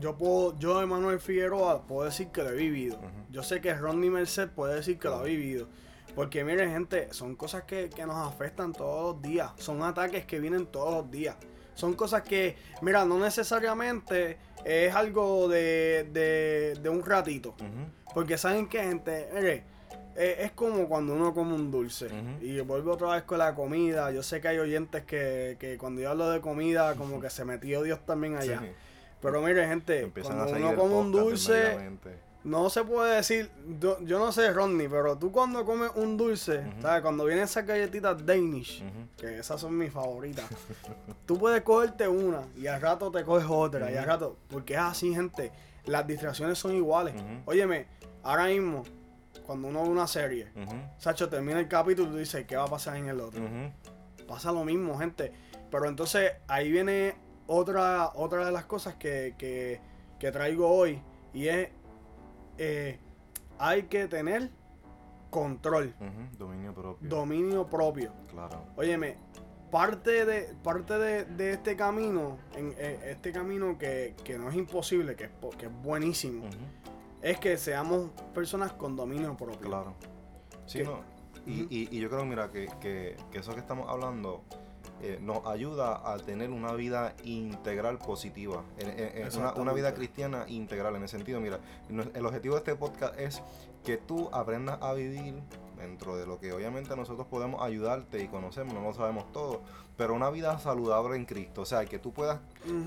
yo 0.00 0.16
puedo, 0.16 0.58
yo 0.58 0.82
Emanuel 0.82 1.20
Figueroa 1.20 1.86
puedo 1.86 2.04
decir 2.04 2.28
que 2.28 2.42
lo 2.42 2.50
he 2.50 2.56
vivido. 2.56 2.98
Yo 3.30 3.42
sé 3.42 3.62
que 3.62 3.72
Ronnie 3.72 4.10
Merced 4.10 4.50
puede 4.50 4.74
decir 4.74 4.98
que 4.98 5.08
lo 5.08 5.16
ha 5.16 5.22
vivido. 5.22 5.68
Porque 6.14 6.44
miren 6.44 6.70
gente, 6.70 7.08
son 7.12 7.34
cosas 7.34 7.62
que, 7.64 7.90
nos 8.06 8.28
afectan 8.28 8.72
todos 8.72 9.14
los 9.14 9.22
días. 9.22 9.52
Son 9.56 9.82
ataques 9.82 10.26
que 10.26 10.38
vienen 10.38 10.66
todos 10.66 10.94
los 10.94 11.10
días. 11.10 11.36
Son 11.74 11.94
cosas 11.94 12.22
que, 12.22 12.56
mira, 12.82 13.04
no 13.04 13.18
necesariamente 13.18 14.38
es 14.64 14.94
algo 14.94 15.48
de, 15.48 16.78
de, 16.80 16.88
un 16.88 17.04
ratito. 17.04 17.54
Porque 18.12 18.38
saben 18.38 18.68
que 18.68 18.82
gente, 18.82 19.28
mire, 19.34 19.73
eh, 20.16 20.36
es 20.40 20.52
como 20.52 20.88
cuando 20.88 21.14
uno 21.14 21.34
come 21.34 21.54
un 21.54 21.70
dulce. 21.70 22.08
Y 22.40 22.60
vuelvo 22.60 22.92
otra 22.92 23.12
vez 23.12 23.22
con 23.24 23.38
la 23.38 23.54
comida. 23.54 24.10
Yo 24.10 24.22
sé 24.22 24.40
que 24.40 24.48
hay 24.48 24.58
oyentes 24.58 25.04
que, 25.04 25.56
que 25.58 25.76
cuando 25.78 26.00
yo 26.00 26.10
hablo 26.10 26.30
de 26.30 26.40
comida, 26.40 26.94
como 26.94 27.20
que 27.20 27.30
se 27.30 27.44
metió 27.44 27.82
Dios 27.82 28.00
también 28.06 28.36
allá. 28.36 28.62
Pero 29.20 29.40
mire, 29.40 29.66
gente, 29.66 30.12
cuando 30.22 30.52
uno 30.52 30.76
come 30.76 30.94
un 30.94 31.10
dulce, 31.12 31.78
no 32.44 32.68
se 32.68 32.84
puede 32.84 33.16
decir, 33.16 33.50
yo, 33.80 33.98
no 34.02 34.30
sé, 34.30 34.52
Rodney, 34.52 34.86
pero 34.86 35.16
tú 35.16 35.32
cuando 35.32 35.64
comes 35.64 35.90
un 35.94 36.18
dulce, 36.18 36.62
¿sabes? 36.82 37.00
Cuando 37.00 37.24
vienen 37.24 37.44
esas 37.44 37.66
galletitas 37.66 38.24
Danish, 38.24 38.84
que 39.16 39.38
esas 39.38 39.58
son 39.58 39.78
mis 39.78 39.90
favoritas, 39.90 40.44
tú 41.26 41.38
puedes 41.38 41.62
cogerte 41.62 42.06
una 42.06 42.42
y 42.54 42.66
al 42.66 42.82
rato 42.82 43.10
te 43.10 43.24
coges 43.24 43.46
otra, 43.48 43.90
y 43.90 43.96
al 43.96 44.04
rato, 44.04 44.36
porque 44.48 44.74
es 44.74 44.80
así, 44.80 45.14
gente, 45.14 45.50
las 45.86 46.06
distracciones 46.06 46.58
son 46.58 46.74
iguales. 46.76 47.14
Óyeme, 47.46 47.86
ahora 48.22 48.46
mismo, 48.48 48.84
cuando 49.44 49.68
uno 49.68 49.82
ve 49.82 49.88
una 49.88 50.06
serie, 50.06 50.48
Sacho 50.98 51.28
termina 51.28 51.60
el 51.60 51.68
capítulo 51.68 52.08
y 52.08 52.12
tú 52.12 52.18
dices, 52.18 52.46
¿qué 52.46 52.56
va 52.56 52.64
a 52.64 52.68
pasar 52.68 52.96
en 52.96 53.08
el 53.08 53.20
otro? 53.20 53.42
Pasa 54.26 54.52
lo 54.52 54.64
mismo, 54.64 54.98
gente. 54.98 55.32
Pero 55.70 55.88
entonces 55.88 56.32
ahí 56.48 56.70
viene 56.70 57.14
otra, 57.46 58.10
otra 58.14 58.46
de 58.46 58.52
las 58.52 58.64
cosas 58.64 58.94
que, 58.94 59.80
traigo 60.18 60.70
hoy 60.70 61.02
y 61.34 61.48
es 61.48 61.68
eh, 62.56 62.98
hay 63.58 63.82
que 63.84 64.08
tener 64.08 64.50
control. 65.28 65.94
Dominio 66.38 66.72
propio. 66.72 67.08
Dominio 67.08 67.66
propio. 67.66 68.12
Claro. 68.30 68.64
Óyeme, 68.76 69.16
parte 69.70 70.24
de, 70.24 70.54
parte 70.62 70.96
de, 70.98 71.50
este 71.50 71.76
camino, 71.76 72.38
en, 72.56 72.74
este 72.78 73.32
camino 73.32 73.76
que, 73.76 74.14
no 74.38 74.48
es 74.48 74.54
imposible, 74.54 75.16
que 75.16 75.24
es, 75.24 75.30
que 75.58 75.66
es 75.66 75.82
buenísimo, 75.82 76.44
es 77.24 77.40
que 77.40 77.56
seamos 77.56 78.10
personas 78.34 78.72
con 78.74 78.94
dominio 78.94 79.36
propio. 79.36 79.68
Claro. 79.68 79.94
Sí, 80.66 80.82
no. 80.82 81.00
y, 81.46 81.98
yo 81.98 82.08
creo, 82.08 82.24
mira, 82.24 82.50
que, 82.50 82.68
que, 82.80 83.16
que 83.32 83.38
eso 83.38 83.52
que 83.54 83.60
estamos 83.60 83.88
hablando 83.88 84.42
eh, 85.00 85.18
nos 85.20 85.44
ayuda 85.46 86.00
a 86.12 86.18
tener 86.18 86.50
una 86.50 86.72
vida 86.72 87.14
integral 87.24 87.98
positiva, 87.98 88.62
una, 89.56 89.72
vida 89.72 89.92
cristiana 89.92 90.44
integral 90.48 90.96
en 90.96 91.02
el 91.02 91.08
sentido, 91.08 91.40
mira, 91.40 91.58
el 91.88 92.24
objetivo 92.24 92.54
de 92.54 92.60
este 92.60 92.76
podcast 92.76 93.18
es 93.18 93.42
que 93.84 93.96
tú 93.96 94.30
aprendas 94.32 94.80
a 94.80 94.94
vivir 94.94 95.42
dentro 95.76 96.16
de 96.16 96.26
lo 96.26 96.38
que 96.38 96.52
obviamente 96.52 96.94
nosotros 96.96 97.26
podemos 97.26 97.60
ayudarte 97.60 98.22
y 98.22 98.28
conocemos, 98.28 98.72
no 98.72 98.82
lo 98.82 98.94
sabemos 98.94 99.30
todo, 99.32 99.62
pero 99.96 100.14
una 100.14 100.30
vida 100.30 100.58
saludable 100.58 101.16
en 101.16 101.24
Cristo, 101.24 101.62
o 101.62 101.66
sea, 101.66 101.84
que 101.84 101.98
tú 101.98 102.12
puedas 102.12 102.40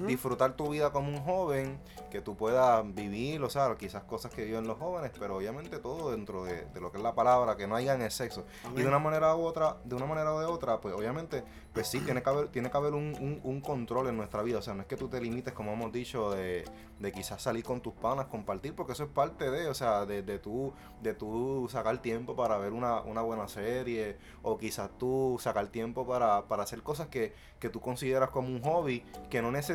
disfrutar 0.06 0.56
tu 0.56 0.70
vida 0.70 0.92
como 0.92 1.10
un 1.10 1.24
joven, 1.24 1.80
que 2.10 2.22
tú 2.22 2.36
puedas 2.36 2.84
vivir, 2.96 3.42
o 3.44 3.50
sea, 3.50 3.76
quizás 3.78 4.04
cosas 4.04 4.34
que 4.34 4.44
viven 4.46 4.68
los 4.68 4.78
jóvenes, 4.78 5.12
pero 5.20 5.38
obviamente 5.38 5.78
todo 5.78 6.12
dentro 6.12 6.46
de, 6.46 6.66
lo 6.80 6.92
que 6.92 6.98
es 6.98 7.04
la 7.04 7.14
palabra, 7.14 7.56
que 7.58 7.68
no 7.68 7.76
haya 7.76 7.94
en 7.94 8.02
exceso. 8.02 8.46
Y 8.76 8.82
de 8.82 8.88
una 8.88 9.00
manera 9.00 9.36
u 9.36 9.44
otra, 9.44 9.78
de 9.84 9.96
una 9.96 10.06
manera 10.06 10.34
u 10.34 10.40
de 10.40 10.46
otra, 10.46 10.80
pues 10.80 10.96
obviamente, 10.96 11.44
pues 11.74 11.88
sí, 11.88 12.00
tiene 12.00 12.24
que 12.24 12.30
haber, 12.30 12.48
tiene 12.48 12.72
que 12.72 12.78
haber 12.78 12.94
un, 12.94 13.42
un, 13.44 13.62
control 13.62 14.08
en 14.08 14.18
nuestra 14.18 14.42
vida, 14.44 14.60
o 14.60 14.62
sea, 14.62 14.74
no 14.74 14.82
es 14.82 14.88
que 14.88 14.96
tú 14.96 15.10
te 15.10 15.20
limites, 15.20 15.54
como 15.54 15.74
hemos 15.74 15.92
dicho, 15.92 16.32
de, 16.32 16.64
de 17.00 17.12
quizás 17.12 17.42
salir 17.42 17.64
con 17.64 17.82
tus 17.82 17.94
panas, 17.94 18.28
compartir, 18.28 18.74
porque 18.74 18.94
eso 18.94 19.04
es 19.04 19.10
parte 19.10 19.52
de, 19.52 19.68
o 19.68 19.74
sea, 19.74 20.06
de, 20.06 20.22
de 20.22 20.40
tú, 20.40 20.74
de 21.02 21.14
tú 21.14 21.68
sacar 21.70 22.02
tiempo 22.02 22.36
para 22.36 22.58
ver 22.58 22.74
una, 22.74 23.02
una 23.02 23.22
buena 23.22 23.48
serie, 23.48 24.18
o 24.42 24.58
quizás 24.58 24.90
tú 24.98 25.38
sacar 25.40 25.68
tiempo 25.68 26.08
para, 26.08 26.44
para 26.48 26.64
hacer 26.64 26.82
cosas 26.82 27.08
que, 27.08 27.34
que 27.60 27.70
tú 27.70 27.82
consideras 27.82 28.30
como 28.30 28.48
un 28.48 28.62
hobby, 28.62 29.04
que 29.30 29.42
no 29.42 29.52
necesariamente 29.52 29.67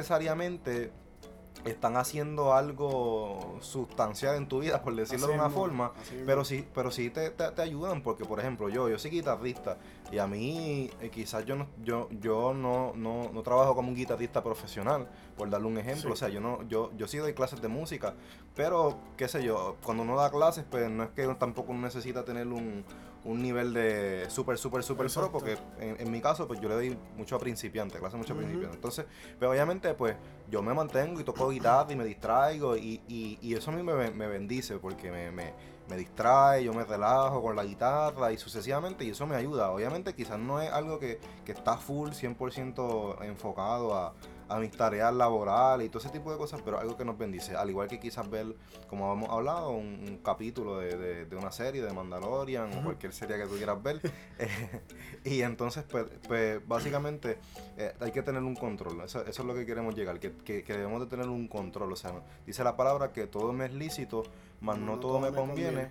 están 1.64 1.96
haciendo 1.96 2.54
algo 2.54 3.58
sustancial 3.60 4.36
en 4.36 4.48
tu 4.48 4.60
vida, 4.60 4.82
por 4.82 4.94
decirlo 4.96 5.28
de 5.28 5.34
una 5.34 5.48
forma, 5.48 5.92
pero 6.26 6.44
sí, 6.44 6.66
pero 6.74 6.90
sí 6.90 7.10
te, 7.10 7.30
te, 7.30 7.62
ayudan, 7.62 8.02
porque 8.02 8.24
por 8.24 8.40
ejemplo, 8.40 8.68
yo, 8.68 8.88
yo 8.88 8.98
soy 8.98 9.12
guitarrista 9.12 9.78
y 10.10 10.18
a 10.18 10.26
mí 10.26 10.90
eh, 11.00 11.10
quizás 11.10 11.44
yo 11.44 11.56
no, 11.56 11.68
yo, 11.84 12.08
yo 12.20 12.52
no, 12.52 12.92
no, 12.96 13.30
no, 13.32 13.42
trabajo 13.42 13.74
como 13.74 13.88
un 13.88 13.94
guitarrista 13.94 14.42
profesional, 14.42 15.08
por 15.36 15.48
darle 15.50 15.68
un 15.68 15.78
ejemplo, 15.78 16.12
o 16.12 16.16
sea, 16.16 16.28
yo 16.28 16.40
no, 16.40 16.62
yo, 16.68 16.90
yo 16.96 17.06
sí 17.06 17.18
doy 17.18 17.32
clases 17.32 17.62
de 17.62 17.68
música, 17.68 18.14
pero 18.56 18.98
qué 19.16 19.28
sé 19.28 19.44
yo, 19.44 19.76
cuando 19.84 20.02
uno 20.02 20.16
da 20.16 20.30
clases, 20.30 20.64
pues 20.68 20.90
no 20.90 21.04
es 21.04 21.10
que 21.10 21.26
tampoco 21.34 21.72
necesita 21.74 22.24
tener 22.24 22.48
un, 22.48 22.84
un 23.24 23.40
nivel 23.40 23.72
de 23.72 24.26
súper, 24.28 24.58
súper, 24.58 24.82
súper 24.82 25.06
pro, 25.08 25.30
porque 25.30 25.56
en, 25.78 26.10
mi 26.10 26.20
caso, 26.20 26.46
pues 26.48 26.60
yo 26.60 26.68
le 26.68 26.74
doy 26.74 26.98
mucho 27.16 27.36
a 27.36 27.38
principiantes, 27.38 28.00
clase 28.00 28.16
mucho 28.16 28.32
a 28.32 28.36
principiantes. 28.36 28.74
Entonces, 28.74 29.06
pero 29.38 29.52
obviamente, 29.52 29.94
pues 29.94 30.16
yo 30.50 30.62
me 30.62 30.74
mantengo 30.74 31.20
y 31.20 31.24
toco 31.24 31.48
guitarra 31.50 31.92
y 31.92 31.96
me 31.96 32.04
distraigo 32.04 32.76
y, 32.76 33.00
y, 33.08 33.38
y 33.40 33.54
eso 33.54 33.70
a 33.70 33.74
mí 33.74 33.82
me, 33.82 34.10
me 34.10 34.26
bendice 34.26 34.78
porque 34.78 35.10
me, 35.10 35.30
me, 35.30 35.52
me, 35.88 35.96
distrae, 35.96 36.64
yo 36.64 36.72
me 36.72 36.84
relajo 36.84 37.40
con 37.42 37.54
la 37.54 37.64
guitarra 37.64 38.32
y 38.32 38.38
sucesivamente 38.38 39.04
y 39.04 39.10
eso 39.10 39.26
me 39.26 39.36
ayuda. 39.36 39.70
Obviamente 39.70 40.14
quizás 40.14 40.38
no 40.38 40.60
es 40.60 40.70
algo 40.72 40.98
que, 40.98 41.20
que 41.44 41.52
está 41.52 41.76
full 41.76 42.10
100% 42.10 43.22
enfocado 43.24 43.94
a 43.94 44.14
a 44.52 44.60
mis 44.60 44.70
tareas 44.70 45.14
laborales 45.14 45.86
y 45.86 45.90
todo 45.90 46.00
ese 46.00 46.10
tipo 46.10 46.30
de 46.30 46.38
cosas, 46.38 46.60
pero 46.62 46.78
algo 46.78 46.96
que 46.96 47.04
nos 47.04 47.16
bendice. 47.16 47.56
Al 47.56 47.70
igual 47.70 47.88
que 47.88 47.98
quizás 47.98 48.28
ver, 48.28 48.54
como 48.88 49.12
hemos 49.12 49.30
hablado, 49.30 49.70
un, 49.70 50.20
capítulo 50.22 50.78
de, 50.78 51.24
de, 51.24 51.36
una 51.36 51.50
serie 51.50 51.82
de 51.82 51.92
Mandalorian 51.92 52.78
o 52.78 52.84
cualquier 52.84 53.12
serie 53.12 53.36
que 53.38 53.46
tú 53.46 53.56
quieras 53.56 53.82
ver. 53.82 54.00
Eh, 54.38 54.80
y 55.24 55.42
entonces, 55.42 55.84
pues, 55.88 56.06
pues 56.26 56.66
básicamente 56.66 57.38
eh, 57.76 57.92
hay 58.00 58.10
que 58.10 58.22
tener 58.22 58.42
un 58.42 58.56
control. 58.56 59.02
Eso, 59.04 59.20
eso, 59.24 59.42
es 59.42 59.46
lo 59.46 59.54
que 59.54 59.64
queremos 59.64 59.94
llegar, 59.94 60.18
que, 60.18 60.32
que, 60.32 60.62
debemos 60.62 61.00
de 61.00 61.06
tener 61.06 61.28
un 61.28 61.46
control. 61.46 61.92
O 61.92 61.96
sea, 61.96 62.12
dice 62.44 62.64
la 62.64 62.76
palabra 62.76 63.12
que 63.12 63.26
todo 63.26 63.52
me 63.52 63.66
es 63.66 63.72
lícito, 63.72 64.24
mas 64.60 64.78
no, 64.78 64.98
todo, 64.98 65.20
me, 65.20 65.32
conviene 65.32 65.90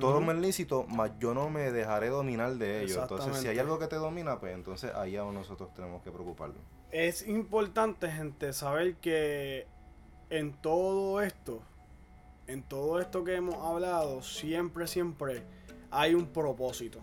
todo 0.00 0.20
me 0.20 0.32
es 0.32 0.38
lícito, 0.38 0.84
mas 0.88 1.12
yo 1.18 1.34
no 1.34 1.50
me 1.50 1.70
dejaré 1.70 2.08
dominar 2.08 2.54
de 2.54 2.82
ello. 2.82 3.02
Entonces, 3.02 3.36
si 3.36 3.48
hay 3.48 3.58
algo 3.58 3.78
que 3.78 3.86
te 3.86 3.96
domina, 3.96 4.38
pues 4.38 4.54
entonces 4.54 4.92
ahí 4.94 5.16
a 5.16 5.24
nosotros 5.24 5.72
tenemos 5.74 6.02
que 6.02 6.10
preocuparnos. 6.10 6.58
Es 6.90 7.26
importante, 7.26 8.10
gente, 8.10 8.52
saber 8.52 8.96
que 8.96 9.66
en 10.30 10.52
todo 10.52 11.20
esto, 11.20 11.60
en 12.46 12.62
todo 12.62 13.00
esto 13.00 13.24
que 13.24 13.34
hemos 13.34 13.56
hablado, 13.56 14.22
siempre, 14.22 14.86
siempre 14.86 15.42
hay 15.90 16.14
un 16.14 16.26
propósito. 16.26 16.98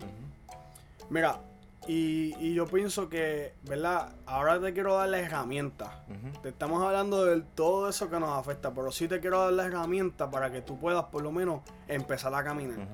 Mira, 1.10 1.40
y, 1.86 2.54
yo 2.54 2.66
pienso 2.66 3.08
que, 3.08 3.54
¿verdad? 3.62 4.14
Ahora 4.26 4.60
te 4.60 4.72
quiero 4.72 4.96
dar 4.96 5.08
la 5.08 5.18
herramienta. 5.18 6.04
Te 6.42 6.50
estamos 6.50 6.82
hablando 6.82 7.24
de 7.24 7.40
todo 7.40 7.88
eso 7.88 8.08
que 8.08 8.20
nos 8.20 8.30
afecta, 8.30 8.72
pero 8.72 8.92
sí 8.92 9.08
te 9.08 9.20
quiero 9.20 9.40
dar 9.40 9.52
la 9.52 9.66
herramienta 9.66 10.30
para 10.30 10.52
que 10.52 10.62
tú 10.62 10.78
puedas 10.78 11.04
por 11.04 11.22
lo 11.22 11.32
menos 11.32 11.62
empezar 11.88 12.34
a 12.34 12.44
caminar. 12.44 12.86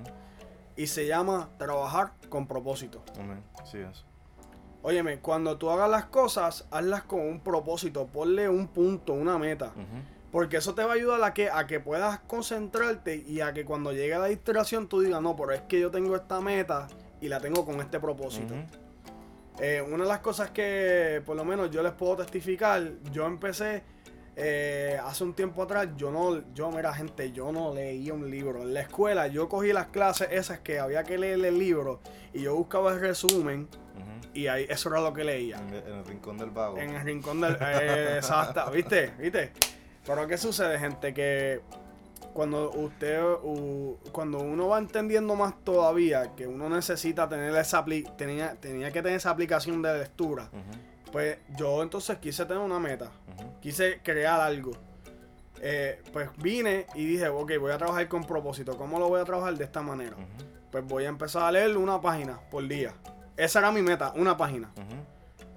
Y 0.77 0.87
se 0.87 1.07
llama 1.07 1.51
trabajar 1.59 2.13
con 2.29 2.47
propósito. 2.47 3.03
Sí 3.65 3.79
es. 3.79 4.05
Óyeme, 4.83 5.19
cuando 5.19 5.59
tú 5.59 5.71
hagas 5.71 5.91
las 5.91 6.05
cosas, 6.07 6.67
hazlas 6.71 7.03
con 7.03 7.21
un 7.21 7.41
propósito, 7.41 8.07
ponle 8.07 8.49
un 8.49 8.69
punto, 8.69 9.13
una 9.13 9.39
meta. 9.39 9.73
Porque 10.31 10.59
eso 10.59 10.75
te 10.75 10.85
va 10.85 10.93
a 10.93 10.95
ayudar 10.95 11.23
a 11.25 11.35
que, 11.35 11.51
a 11.51 11.67
que 11.67 11.81
puedas 11.81 12.21
concentrarte 12.21 13.17
y 13.17 13.41
a 13.41 13.53
que 13.53 13.65
cuando 13.65 13.93
llegue 13.93 14.17
la 14.19 14.27
distracción 14.27 14.87
tú 14.87 15.01
digas, 15.01 15.21
no, 15.21 15.37
pero 15.37 15.53
es 15.53 15.63
que 15.63 15.81
yo 15.81 15.91
tengo 15.91 16.15
esta 16.15 16.41
meta 16.41 16.87
y 17.21 17.29
la 17.29 17.41
tengo 17.41 17.65
con 17.65 17.81
este 17.81 18.01
propósito. 18.01 18.55
Eh, 19.61 19.83
una 19.83 20.05
de 20.05 20.09
las 20.09 20.21
cosas 20.21 20.51
que 20.51 21.21
por 21.27 21.37
lo 21.37 21.45
menos 21.45 21.71
yo 21.71 21.83
les 21.83 21.93
puedo 21.93 22.17
testificar, 22.17 22.83
yo 23.13 23.27
empecé 23.27 23.83
eh, 24.37 24.97
hace 25.05 25.25
un 25.25 25.35
tiempo 25.35 25.63
atrás, 25.63 25.89
yo 25.97 26.13
no, 26.13 26.55
yo 26.55 26.71
mira 26.71 26.95
gente, 26.95 27.33
yo 27.33 27.51
no 27.51 27.75
leía 27.75 28.15
un 28.15 28.31
libro. 28.31 28.63
En 28.63 28.73
la 28.73 28.83
escuela 28.83 29.27
yo 29.27 29.49
cogí 29.49 29.73
las 29.73 29.89
clases 29.89 30.29
esas 30.31 30.61
que 30.61 30.79
había 30.79 31.03
que 31.03 31.19
leer 31.19 31.45
el 31.45 31.59
libro 31.59 32.01
y 32.33 32.43
yo 32.43 32.55
buscaba 32.55 32.93
el 32.93 33.01
resumen 33.01 33.69
y 34.35 34.47
ahí 34.47 34.67
eso 34.69 34.91
era 34.91 35.01
lo 35.01 35.13
que 35.13 35.25
leía. 35.25 35.59
En 35.59 35.75
el, 35.75 36.05
rincón 36.05 36.39
del 36.39 36.51
vago. 36.51 36.79
En 36.79 36.95
el 36.95 37.03
rincón 37.03 37.41
del... 37.41 37.57
Eh, 37.61 38.17
exacto, 38.19 38.71
¿viste? 38.71 39.13
¿Viste? 39.19 39.51
Pero 40.07 40.29
¿qué 40.29 40.39
sucede, 40.39 40.79
gente? 40.79 41.13
Que 41.13 41.61
cuando 42.39 42.71
usted 42.71 43.21
cuando 44.13 44.39
uno 44.39 44.69
va 44.69 44.79
entendiendo 44.79 45.35
más 45.35 45.55
todavía 45.65 46.37
que 46.37 46.47
uno 46.47 46.69
necesita 46.69 47.29
tener 47.29 47.53
esa 47.57 47.85
tenía, 48.17 48.55
tenía 48.61 48.93
que 48.93 49.03
tener 49.03 49.17
esa 49.17 49.31
aplicación 49.31 49.83
de 49.83 49.99
lectura 49.99 50.49
pues 51.11 51.39
yo 51.57 51.83
entonces 51.83 52.17
quise 52.19 52.47
tener 52.47 52.63
una 52.63 52.79
meta 52.79 53.11
quise 53.61 54.01
crear 54.05 54.41
algo. 54.41 54.71
Eh, 55.61 56.01
pues 56.13 56.29
vine 56.37 56.87
y 56.95 57.07
dije 57.07 57.27
ok 57.27 57.59
voy 57.59 57.73
a 57.73 57.77
trabajar 57.77 58.07
con 58.07 58.23
propósito. 58.23 58.77
¿cómo 58.77 59.01
lo 59.01 59.09
voy 59.09 59.21
a 59.21 59.25
trabajar 59.25 59.59
de 59.59 59.65
esta 59.65 59.83
manera? 59.83 60.15
pues 60.71 60.87
voy 60.87 61.07
a 61.07 61.09
empezar 61.09 61.43
a 61.43 61.51
leer 61.51 61.77
una 61.77 62.01
página 62.01 62.39
por 62.53 62.69
día. 62.69 62.95
Esa 63.37 63.59
era 63.59 63.73
mi 63.73 63.83
meta 63.83 64.13
una 64.15 64.37
página. 64.37 64.71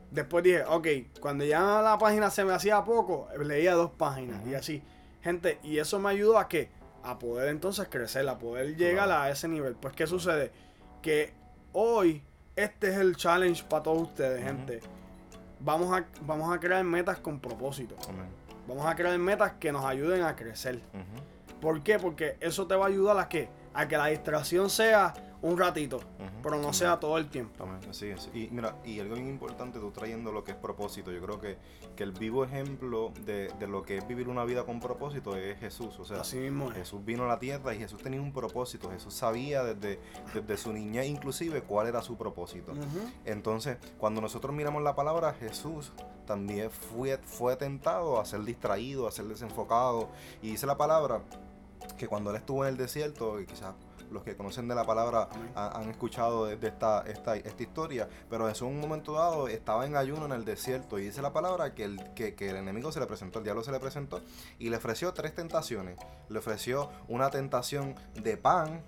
Después 0.09 0.43
dije 0.43 0.63
ok 0.63 0.87
cuando 1.19 1.45
ya 1.45 1.79
la 1.83 1.99
página 1.99 2.31
se 2.31 2.43
me 2.43 2.53
hacía 2.53 2.83
poco 2.83 3.27
leía 3.37 3.75
dos 3.75 3.91
páginas 3.91 4.41
y 4.47 4.55
así 4.55 4.83
Gente, 5.21 5.59
y 5.63 5.77
eso 5.77 5.99
me 5.99 6.09
ayudó 6.09 6.37
a 6.37 6.47
que 6.47 6.69
a 7.03 7.17
poder 7.19 7.49
entonces 7.49 7.87
crecer, 7.89 8.27
a 8.27 8.37
poder 8.37 8.75
llegar 8.75 9.11
a 9.11 9.29
ese 9.29 9.47
nivel. 9.47 9.75
Pues, 9.75 9.93
¿qué 9.93 10.07
sucede? 10.07 10.51
Que 11.01 11.33
hoy 11.73 12.23
este 12.55 12.89
es 12.89 12.97
el 12.97 13.15
challenge 13.15 13.63
para 13.63 13.83
todos 13.83 14.01
ustedes, 14.03 14.43
gente. 14.43 14.81
Vamos 15.59 15.95
a, 15.97 16.05
vamos 16.21 16.53
a 16.53 16.59
crear 16.59 16.83
metas 16.83 17.19
con 17.19 17.39
propósito. 17.39 17.95
Vamos 18.67 18.85
a 18.85 18.95
crear 18.95 19.17
metas 19.17 19.53
que 19.53 19.71
nos 19.71 19.85
ayuden 19.85 20.23
a 20.23 20.35
crecer. 20.35 20.81
¿Por 21.59 21.83
qué? 21.83 21.99
Porque 21.99 22.37
eso 22.39 22.67
te 22.67 22.75
va 22.75 22.85
a 22.85 22.87
ayudar 22.89 23.17
a 23.19 23.29
que, 23.29 23.49
a 23.73 23.87
que 23.87 23.97
la 23.97 24.07
distracción 24.07 24.69
sea 24.69 25.13
un 25.41 25.57
ratito, 25.57 25.99
pero 26.43 26.57
no 26.57 26.71
sea 26.71 26.99
todo 26.99 27.17
el 27.17 27.27
tiempo. 27.29 27.67
Así 27.89 28.07
es. 28.07 28.29
Y 28.33 28.49
mira, 28.51 28.75
y 28.85 28.99
algo 28.99 29.15
bien 29.15 29.27
importante, 29.27 29.79
tú 29.79 29.91
trayendo 29.91 30.31
lo 30.31 30.43
que 30.43 30.51
es 30.51 30.57
propósito, 30.57 31.11
yo 31.11 31.21
creo 31.21 31.39
que, 31.39 31.57
que 31.95 32.03
el 32.03 32.11
vivo 32.11 32.43
ejemplo 32.43 33.11
de, 33.25 33.51
lo 33.67 33.81
que 33.83 33.97
es 33.97 34.07
vivir 34.07 34.29
una 34.29 34.45
vida 34.45 34.63
con 34.65 34.79
propósito 34.79 35.35
es 35.35 35.59
Jesús. 35.59 35.99
O 35.99 36.05
sea, 36.05 36.21
Así 36.21 36.37
mismo 36.37 36.69
Jesús 36.69 37.03
vino 37.03 37.25
a 37.25 37.27
la 37.27 37.39
tierra 37.39 37.73
y 37.73 37.79
Jesús 37.79 38.01
tenía 38.03 38.21
un 38.21 38.33
propósito. 38.33 38.89
Jesús 38.91 39.13
sabía 39.13 39.63
desde, 39.63 39.99
desde 40.33 40.57
su 40.57 40.71
niñez 40.73 41.07
inclusive 41.07 41.63
cuál 41.63 41.87
era 41.87 42.01
su 42.01 42.17
propósito. 42.17 42.73
Entonces, 43.25 43.77
cuando 43.97 44.21
nosotros 44.21 44.55
miramos 44.55 44.83
la 44.83 44.95
palabra, 44.95 45.33
Jesús 45.33 45.91
también 46.27 46.69
fue, 46.69 47.17
fue 47.17 47.55
tentado 47.55 48.19
a 48.19 48.25
ser 48.25 48.43
distraído, 48.43 49.07
a 49.07 49.11
ser 49.11 49.25
desenfocado. 49.25 50.09
Y 50.43 50.51
dice 50.51 50.67
la 50.67 50.77
palabra 50.77 51.21
que 51.97 52.07
cuando 52.07 52.29
él 52.29 52.35
estuvo 52.35 52.63
en 52.63 52.69
el 52.69 52.77
desierto, 52.77 53.39
y 53.39 53.45
quizás 53.45 53.73
los 54.11 54.23
que 54.23 54.35
conocen 54.35 54.67
de 54.67 54.75
la 54.75 54.85
palabra 54.85 55.29
han, 55.55 55.89
escuchado 55.89 56.45
de, 56.45 56.67
esta, 56.67 57.03
esta, 57.07 57.35
esta, 57.35 57.63
historia, 57.63 58.07
pero 58.29 58.49
en 58.49 58.63
un 58.63 58.79
momento 58.79 59.13
dado 59.13 59.47
estaba 59.47 59.85
en 59.85 59.95
ayuno 59.95 60.25
en 60.25 60.33
el 60.33 60.45
desierto 60.45 60.99
y 60.99 61.05
dice 61.05 61.21
la 61.21 61.33
palabra 61.33 61.73
que 61.73 61.85
el, 61.85 62.13
que, 62.13 62.35
el 62.39 62.55
enemigo 62.55 62.91
se 62.91 62.99
le 62.99 63.07
presentó, 63.07 63.39
el 63.39 63.45
diablo 63.45 63.63
se 63.63 63.71
le 63.71 63.79
presentó 63.79 64.21
y 64.59 64.69
le 64.69 64.77
ofreció 64.77 65.13
tres 65.13 65.33
tentaciones. 65.33 65.97
Le 66.29 66.39
ofreció 66.39 66.89
una 67.07 67.29
tentación 67.29 67.95
de 68.15 68.37
pan, 68.37 68.83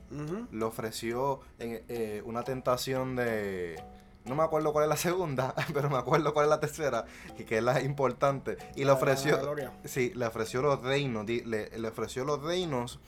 le 0.52 0.66
ofreció 0.66 1.42
eh, 1.60 2.22
una 2.26 2.44
tentación 2.44 3.16
de... 3.16 3.82
No 4.26 4.36
me 4.36 4.44
acuerdo 4.44 4.72
cuál 4.72 4.86
es 4.86 4.90
la 4.90 4.96
segunda, 4.96 5.54
pero 5.74 5.90
me 5.90 5.98
acuerdo 5.98 6.34
cuál 6.34 6.46
es 6.46 6.50
la 6.50 6.62
tercera, 6.62 7.06
y 7.38 7.44
que 7.44 7.58
es 7.58 7.64
la 7.64 7.82
importante. 7.82 8.58
Y 8.76 8.86
le 8.86 8.92
ofreció. 8.92 9.38
Sí, 9.84 10.14
le 10.16 10.26
ofreció 10.26 10.62
los 10.62 10.82
reinos. 10.82 11.28
Le, 11.28 11.78
le 11.78 11.88
ofreció 11.90 12.24
los 12.24 12.42
reinos 12.42 13.02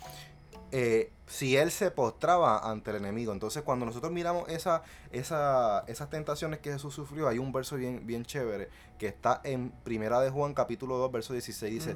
eh, 0.71 1.11
si 1.27 1.57
él 1.57 1.71
se 1.71 1.91
postraba 1.91 2.69
ante 2.69 2.91
el 2.91 2.97
enemigo. 2.97 3.31
Entonces, 3.33 3.63
cuando 3.63 3.85
nosotros 3.85 4.11
miramos 4.11 4.47
esa, 4.49 4.83
esa, 5.11 5.83
esas 5.87 6.09
tentaciones 6.09 6.59
que 6.59 6.71
Jesús 6.71 6.93
sufrió, 6.93 7.27
hay 7.27 7.39
un 7.39 7.51
verso 7.51 7.75
bien, 7.75 8.05
bien 8.05 8.25
chévere 8.25 8.69
que 8.99 9.07
está 9.07 9.41
en 9.43 9.71
Primera 9.83 10.19
de 10.19 10.29
Juan, 10.29 10.53
capítulo 10.53 10.97
2, 10.97 11.11
verso 11.11 11.33
16. 11.33 11.73
Dice: 11.73 11.95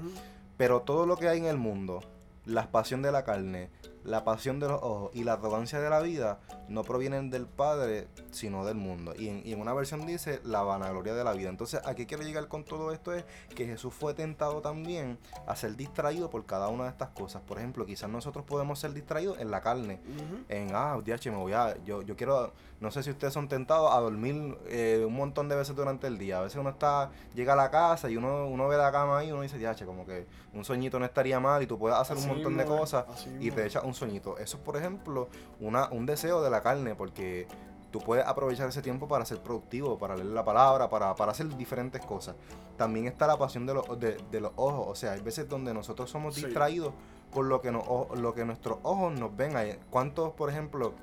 Pero 0.57 0.81
todo 0.81 1.05
lo 1.05 1.17
que 1.17 1.27
hay 1.27 1.37
en 1.39 1.45
el 1.45 1.57
mundo, 1.57 2.01
la 2.45 2.71
pasión 2.71 3.01
de 3.01 3.11
la 3.11 3.23
carne, 3.23 3.69
la 4.03 4.23
pasión 4.23 4.59
de 4.59 4.67
los 4.67 4.81
ojos 4.81 5.12
y 5.13 5.23
la 5.23 5.33
arrogancia 5.33 5.79
de 5.79 5.89
la 5.89 5.99
vida 6.01 6.39
no 6.67 6.83
provienen 6.83 7.29
del 7.29 7.47
Padre, 7.47 8.07
sino 8.31 8.65
del 8.65 8.75
mundo. 8.75 9.13
Y 9.17 9.27
en, 9.29 9.59
una 9.59 9.73
versión 9.73 10.05
dice 10.05 10.39
la 10.43 10.62
vanagloria 10.62 11.13
de 11.13 11.23
la 11.23 11.33
vida. 11.33 11.49
Entonces, 11.49 11.81
¿a 11.83 11.95
qué 11.95 12.05
quiero 12.05 12.23
llegar 12.23 12.47
con 12.47 12.63
todo 12.63 12.91
esto? 12.91 13.13
Es 13.13 13.25
que 13.55 13.65
Jesús 13.65 13.93
fue 13.93 14.13
tentado 14.13 14.62
también 14.62 15.17
a 15.47 15.55
ser 15.55 15.75
distraído 15.75 16.29
por 16.29 16.45
cada 16.45 16.69
una 16.69 16.83
de 16.85 16.89
estas 16.91 17.09
cosas. 17.09 17.41
Por 17.41 17.57
ejemplo, 17.57 17.85
quizás 17.85 18.09
nosotros 18.09 18.45
podemos 18.45 18.79
ser 18.79 18.93
distraídos 18.93 19.39
en 19.39 19.51
la 19.51 19.62
carne. 19.62 19.99
En, 20.47 20.69
ah, 20.73 20.97
DH, 21.03 21.31
me 21.31 21.38
voy 21.38 21.53
a. 21.53 21.75
Yo, 21.83 22.01
yo 22.01 22.15
quiero. 22.15 22.53
No 22.79 22.91
sé 22.91 23.03
si 23.03 23.09
ustedes 23.09 23.33
son 23.33 23.49
tentados 23.49 23.91
a 23.93 23.99
dormir 23.99 24.57
eh, 24.67 25.03
un 25.05 25.13
montón 25.13 25.49
de 25.49 25.55
veces 25.55 25.75
durante 25.75 26.07
el 26.07 26.17
día. 26.17 26.39
A 26.39 26.41
veces 26.41 26.57
uno 26.59 26.69
está 26.69 27.12
llega 27.35 27.53
a 27.53 27.55
la 27.55 27.69
casa 27.69 28.09
y 28.09 28.17
uno, 28.17 28.47
uno 28.47 28.67
ve 28.67 28.77
la 28.77 28.91
cama 28.91 29.19
ahí 29.19 29.29
y 29.29 29.31
uno 29.31 29.41
dice, 29.41 29.57
DH, 29.57 29.85
como 29.85 30.05
que 30.05 30.25
un 30.53 30.63
sueñito 30.63 30.99
no 30.99 31.05
estaría 31.05 31.39
mal 31.39 31.62
y 31.62 31.67
tú 31.67 31.77
puedes 31.77 31.97
hacer 31.97 32.17
un 32.17 32.27
montón 32.27 32.57
de 32.57 32.65
cosas 32.65 33.05
y 33.39 33.51
te 33.51 33.65
echas 33.65 33.83
un 33.83 33.93
sueñito. 33.99 34.38
Eso 34.38 34.57
es, 34.57 34.63
por 34.63 34.77
ejemplo, 34.77 35.29
una, 35.59 35.89
un 35.89 36.05
deseo 36.05 36.41
de 36.41 36.49
la 36.49 36.62
carne, 36.62 36.95
porque 36.95 37.47
tú 37.91 37.99
puedes 37.99 38.25
aprovechar 38.25 38.69
ese 38.69 38.81
tiempo 38.81 39.07
para 39.07 39.25
ser 39.25 39.39
productivo, 39.39 39.97
para 39.97 40.15
leer 40.15 40.27
la 40.27 40.43
palabra, 40.43 40.89
para, 40.89 41.12
hacer 41.12 41.55
diferentes 41.57 42.05
cosas. 42.05 42.35
También 42.77 43.07
está 43.07 43.27
la 43.27 43.38
pasión 43.38 43.65
de, 43.65 43.73
los, 43.73 43.99
de, 43.99 44.41
los 44.41 44.51
ojos, 44.55 44.88
o 44.88 44.95
sea, 44.95 45.13
hay 45.13 45.21
veces 45.21 45.47
donde 45.49 45.73
nosotros 45.73 46.09
somos 46.09 46.35
distraídos 46.35 46.93
por 47.31 47.45
lo 47.45 47.62
que, 47.62 47.71
lo 47.71 48.33
que 48.33 48.45
nuestros 48.45 48.79
ojos 48.83 49.17
nos 49.19 49.35
ven. 49.35 49.53
¿Cuántos, 49.89 50.33
por 50.33 50.49
ejemplo, 50.49 50.93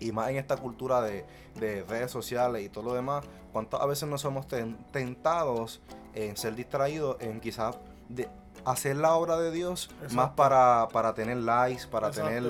y 0.00 0.12
más 0.12 0.28
en 0.30 0.36
esta 0.36 0.56
cultura 0.56 1.00
de, 1.00 1.24
redes 1.56 2.10
sociales 2.10 2.64
y 2.64 2.68
todo 2.68 2.84
lo 2.84 2.94
demás, 2.94 3.24
cuántas 3.52 3.80
a 3.80 3.86
veces 3.86 4.08
no 4.08 4.16
somos 4.16 4.46
tentados 4.92 5.80
en 6.14 6.36
ser 6.36 6.54
distraídos, 6.54 7.16
en 7.20 7.40
quizás 7.40 7.78
de 8.08 8.28
hacer 8.64 8.96
la 8.96 9.14
obra 9.14 9.36
de 9.36 9.50
Dios 9.50 9.90
más 10.12 10.30
para, 10.30 10.88
para 10.92 11.14
tener 11.14 11.38
likes, 11.38 11.86
para 11.86 12.10
tener 12.10 12.42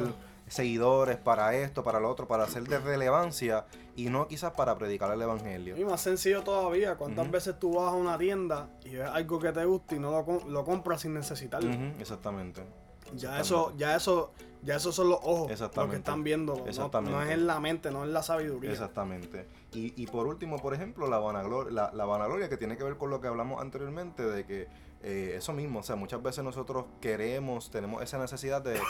seguidores, 0.46 1.16
para 1.16 1.54
esto, 1.54 1.84
para 1.84 2.00
lo 2.00 2.08
otro, 2.10 2.26
para 2.26 2.44
hacer 2.44 2.64
de 2.64 2.78
relevancia 2.78 3.66
y 3.96 4.06
no 4.08 4.28
quizás 4.28 4.52
para 4.52 4.78
predicar 4.78 5.12
el 5.12 5.20
evangelio. 5.20 5.76
Y 5.76 5.84
más 5.84 6.00
sencillo 6.00 6.42
todavía, 6.42 6.96
¿cuántas 6.96 7.30
veces 7.30 7.58
tú 7.58 7.74
vas 7.74 7.92
a 7.92 7.96
una 7.96 8.16
tienda 8.16 8.70
y 8.84 8.96
ves 8.96 9.08
algo 9.08 9.38
que 9.38 9.52
te 9.52 9.64
gusta 9.64 9.94
y 9.94 9.98
no 9.98 10.10
lo, 10.10 10.48
lo 10.48 10.64
compras 10.64 11.02
sin 11.02 11.14
necesitarlo? 11.14 11.70
Exactamente. 11.98 12.62
Ya 13.14 13.40
eso, 13.40 13.72
ya 13.76 13.96
eso, 13.96 14.32
ya 14.62 14.76
esos 14.76 14.94
son 14.94 15.08
los 15.08 15.18
ojos 15.22 15.50
los 15.58 15.90
que 15.90 15.96
están 15.96 16.22
viendo. 16.24 16.64
Exactamente. 16.66 17.16
No, 17.16 17.22
es 17.22 17.30
en 17.30 17.46
la 17.46 17.58
mente, 17.58 17.90
no 17.90 18.04
es 18.04 18.10
la 18.10 18.22
sabiduría. 18.22 18.70
Exactamente. 18.70 19.46
Y, 19.72 20.00
y 20.00 20.06
por 20.06 20.26
último, 20.26 20.58
por 20.58 20.74
ejemplo, 20.74 21.08
la 21.08 21.18
vanagloria, 21.18 21.72
la, 21.72 21.90
la 21.92 22.04
vanagloria 22.04 22.48
que 22.48 22.56
tiene 22.56 22.76
que 22.76 22.84
ver 22.84 22.96
con 22.96 23.10
lo 23.10 23.20
que 23.20 23.28
hablamos 23.28 23.60
anteriormente 23.60 24.22
de 24.22 24.44
que 24.46 24.68
eh, 25.00 25.34
eso 25.36 25.52
mismo, 25.52 25.78
o 25.78 25.82
sea, 25.84 25.94
muchas 25.94 26.20
veces 26.22 26.42
nosotros 26.42 26.86
queremos, 27.00 27.70
tenemos 27.70 28.02
esa 28.02 28.18
necesidad 28.18 28.62
de, 28.62 28.80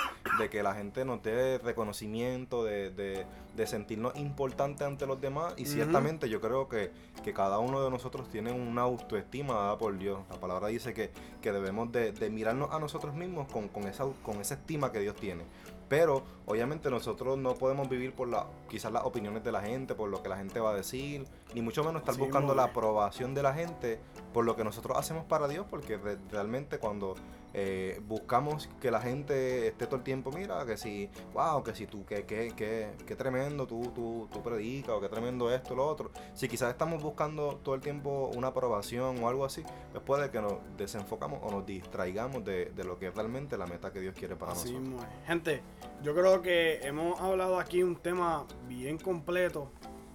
que 0.51 0.63
la 0.63 0.75
gente 0.75 1.05
nos 1.05 1.23
dé 1.23 1.59
reconocimiento, 1.59 2.65
de, 2.65 3.27
sentirnos 3.67 4.17
importantes 4.17 4.87
ante 4.87 5.07
los 5.07 5.21
demás. 5.21 5.53
Y 5.59 5.67
ciertamente 5.67 6.31
yo 6.31 6.41
creo 6.41 6.69
que, 6.69 6.91
cada 7.35 7.59
uno 7.59 7.85
de 7.85 7.91
nosotros 7.91 8.31
tiene 8.31 8.53
una 8.53 8.83
autoestima 8.83 9.53
dada 9.53 9.77
por 9.77 9.99
Dios. 9.99 10.21
La 10.31 10.37
palabra 10.37 10.69
dice 10.69 10.95
que, 10.95 11.11
debemos 11.43 11.93
de, 11.93 12.31
mirarnos 12.31 12.73
a 12.73 12.79
nosotros 12.79 13.15
mismos 13.15 13.47
con, 13.53 13.69
esa, 13.87 14.07
con 14.23 14.41
esa 14.41 14.55
estima 14.55 14.91
que 14.93 15.01
Dios 15.01 15.15
tiene. 15.15 15.45
Pero 15.89 16.23
obviamente 16.47 16.91
nosotros 16.91 17.39
no 17.39 17.55
podemos 17.55 17.89
vivir 17.89 18.13
por 18.15 18.29
la, 18.29 18.47
quizás 18.69 18.93
las 18.93 19.05
opiniones 19.05 19.43
de 19.43 19.53
la 19.53 19.63
gente, 19.63 19.95
por 19.95 20.11
lo 20.11 20.23
que 20.23 20.29
la 20.29 20.37
gente 20.37 20.61
va 20.61 20.71
a 20.71 20.75
decir, 20.75 21.27
ni 21.55 21.63
mucho 21.63 21.83
menos 21.83 22.03
estar 22.03 22.15
Sí, 22.15 22.21
buscando 22.21 22.55
la 22.55 22.65
aprobación 22.65 23.35
de 23.35 23.43
la 23.43 23.55
gente 23.55 23.99
por 24.35 24.45
lo 24.45 24.55
que 24.55 24.65
nosotros 24.65 24.99
hacemos 24.99 25.25
para 25.25 25.49
Dios, 25.49 25.65
porque 25.71 25.97
re- 25.97 26.19
realmente 26.31 26.79
cuando 26.79 27.15
eh, 27.55 28.01
buscamos 28.07 28.69
que 28.81 28.91
la 28.91 29.01
gente 29.01 29.69
esté 29.69 29.87
todo 29.87 29.97
el 29.97 30.03
tiempo, 30.03 30.31
mira, 30.31 30.65
que 30.67 30.77
si, 30.77 31.09
wow, 31.33 31.63
que 31.63 31.75
si 31.75 31.87
tú, 31.87 32.05
que, 32.05 32.25
que, 32.25 32.53
que, 32.55 32.91
que 33.07 33.17
tremendo 33.17 33.67
tú, 33.67 33.91
tú, 33.95 34.29
tú 34.33 34.43
predicas, 34.43 34.91
o 34.91 35.01
que 35.01 35.09
tremendo 35.09 35.53
esto, 35.53 35.75
lo 35.75 35.87
otro. 35.87 36.11
Si 36.35 36.49
quizás 36.49 36.71
estamos 36.71 37.03
buscando 37.03 37.57
todo 37.63 37.75
el 37.75 37.81
tiempo 37.81 38.31
una 38.35 38.49
aprobación 38.49 39.23
o 39.23 39.29
algo 39.29 39.45
así, 39.45 39.63
pues 39.93 40.03
puede 40.05 40.31
que 40.31 40.41
nos 40.41 40.55
desenfocamos 40.77 41.41
o 41.43 41.51
nos 41.51 41.65
distraigamos 41.67 42.45
de, 42.45 42.67
de 42.67 42.85
lo 42.85 42.99
que 42.99 43.09
es 43.09 43.15
realmente 43.15 43.57
la 43.57 43.67
meta 43.67 43.93
que 43.93 44.01
Dios 44.01 44.15
quiere 44.15 44.37
para 44.37 44.53
Así 44.53 44.73
nosotros. 44.73 45.05
es. 45.05 45.27
Gente, 45.27 45.63
yo 46.03 46.15
creo 46.15 46.43
que 46.43 46.81
hemos 46.87 47.21
hablado 47.21 47.59
aquí 47.59 47.83
un 47.83 47.97
tema 47.97 48.47
bien 48.69 48.99
completo 48.99 49.71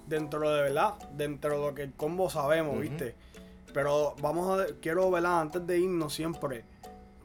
dentro 0.07 0.49
de 0.49 0.61
verdad, 0.61 0.93
dentro 1.13 1.59
de 1.59 1.65
lo 1.65 1.73
que 1.73 1.83
el 1.83 1.93
combo 1.93 2.29
sabemos. 2.29 2.79
¿viste? 2.79 3.15
Pero 3.73 4.15
vamos 4.21 4.59
a 4.59 4.65
quiero 4.81 5.09
¿verdad? 5.09 5.41
antes 5.41 5.65
de 5.65 5.79
irnos 5.79 6.13
siempre, 6.13 6.65